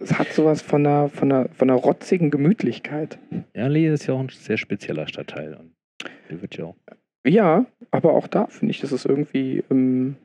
[0.00, 3.18] es hat sowas von einer, von, einer, von einer rotzigen Gemütlichkeit.
[3.54, 5.54] Ja, Lehe ist ja auch ein sehr spezieller Stadtteil.
[5.54, 5.74] Und
[6.28, 6.76] der wird ja auch.
[7.26, 10.16] Ja, aber auch da finde ich, dass es irgendwie ähm,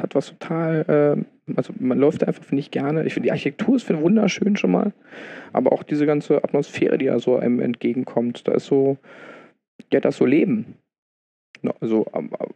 [0.00, 1.24] hat was total, äh,
[1.56, 3.04] also man läuft da einfach, finde ich, gerne.
[3.04, 4.92] Ich finde die Architektur ist wunderschön schon mal,
[5.52, 8.98] aber auch diese ganze Atmosphäre, die da so einem entgegenkommt, da ist so,
[9.92, 10.76] ja, das so Leben.
[11.80, 12.06] Also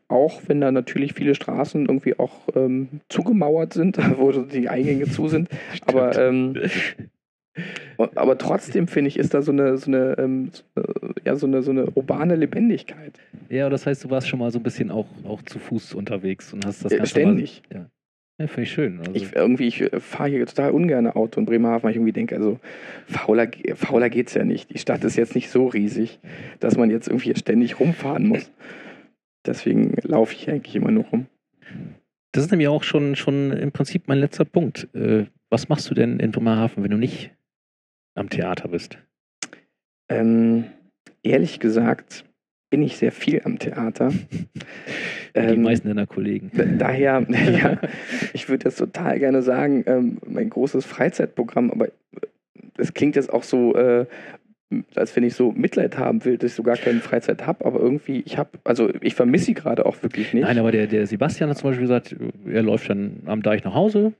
[0.08, 5.28] auch wenn da natürlich viele Straßen irgendwie auch ähm, zugemauert sind, wo die Eingänge zu
[5.28, 5.48] sind.
[5.86, 6.54] aber, ähm,
[8.14, 10.50] aber trotzdem finde ich, ist da so eine, so eine, ähm,
[11.24, 13.20] ja, so eine, so eine urbane Lebendigkeit.
[13.48, 16.52] Ja, das heißt, du warst schon mal so ein bisschen auch, auch zu Fuß unterwegs
[16.52, 17.62] und hast das Ganze Ständig.
[17.70, 17.86] Mal, ja.
[18.38, 18.98] Ja, finde ich schön.
[18.98, 22.34] Also ich irgendwie, ich fahre hier total ungern Auto in Bremerhaven, weil ich irgendwie denke,
[22.34, 22.58] also
[23.06, 24.74] fauler, fauler geht es ja nicht.
[24.74, 26.18] Die Stadt ist jetzt nicht so riesig,
[26.58, 28.50] dass man jetzt irgendwie ständig rumfahren muss.
[29.46, 31.26] Deswegen laufe ich eigentlich immer nur rum.
[32.32, 34.88] Das ist nämlich auch schon, schon im Prinzip mein letzter Punkt.
[34.94, 37.30] Äh, was machst du denn in Bremerhaven, wenn du nicht
[38.16, 38.98] am Theater bist?
[40.08, 40.64] Ähm,
[41.22, 42.24] ehrlich gesagt
[42.74, 44.10] bin ich sehr viel am Theater.
[44.10, 44.48] Die
[45.36, 46.50] ähm, meisten deiner Kollegen.
[46.76, 47.78] Daher, ja,
[48.32, 51.86] ich würde jetzt total gerne sagen, ähm, mein großes Freizeitprogramm, aber
[52.76, 54.06] es klingt jetzt auch so äh,
[54.96, 57.78] als wenn ich so Mitleid haben will, dass ich so gar keine Freizeit habe, aber
[57.78, 60.42] irgendwie, ich habe, also ich vermisse sie gerade auch wirklich nicht.
[60.42, 63.74] Nein, aber der, der Sebastian hat zum Beispiel gesagt, er läuft dann am Deich nach
[63.74, 64.14] Hause,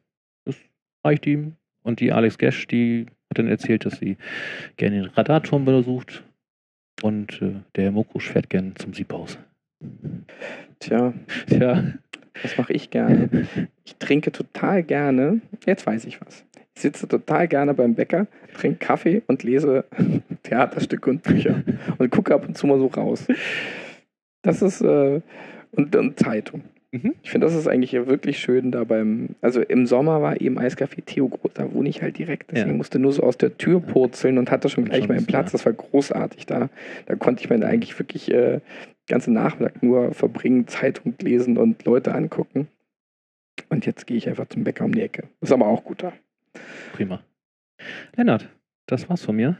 [0.45, 0.55] das
[1.03, 1.55] reicht ihm.
[1.83, 4.17] Und die Alex Gesch, die hat dann erzählt, dass sie
[4.77, 6.23] gerne den Radarturm besucht
[7.03, 9.39] und äh, der Mokusch fährt gerne zum Siebhaus.
[10.79, 11.13] Tja.
[11.47, 11.85] Tja.
[12.43, 13.47] Was mache ich gerne?
[13.85, 16.45] Ich trinke total gerne, jetzt weiß ich was.
[16.75, 19.85] Ich sitze total gerne beim Bäcker, trinke Kaffee und lese
[20.43, 21.63] Theaterstücke und Bücher
[21.99, 23.27] und gucke ab und zu mal so raus.
[24.43, 25.21] Das ist äh,
[25.71, 26.63] und, und Zeitung.
[26.95, 27.15] Mhm.
[27.25, 31.05] Ich finde, das ist eigentlich wirklich schön da beim, also im Sommer war eben Eiscafé
[31.05, 32.77] Theo groß, da wohne ich halt direkt, deswegen ja.
[32.77, 35.73] musste nur so aus der Tür purzeln und hatte schon gleich meinen Platz, das war
[35.73, 36.71] großartig da.
[37.07, 38.61] Da konnte ich mir eigentlich wirklich äh,
[39.09, 42.69] ganze Nachmittag nur verbringen, Zeitung lesen und Leute angucken.
[43.71, 45.25] Und jetzt gehe ich einfach zum Bäcker um die Ecke.
[45.41, 46.13] Ist aber auch gut da.
[46.93, 47.25] Prima.
[48.17, 48.49] Lennart,
[48.87, 49.59] das war's von mir.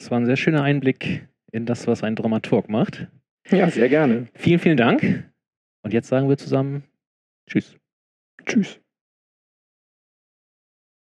[0.00, 3.08] Es war ein sehr schöner Einblick in das, was ein Dramaturg macht.
[3.50, 4.28] Ja, sehr gerne.
[4.34, 5.24] Vielen, vielen Dank.
[5.88, 6.84] Und jetzt sagen wir zusammen
[7.48, 7.78] Tschüss.
[8.44, 8.78] Tschüss.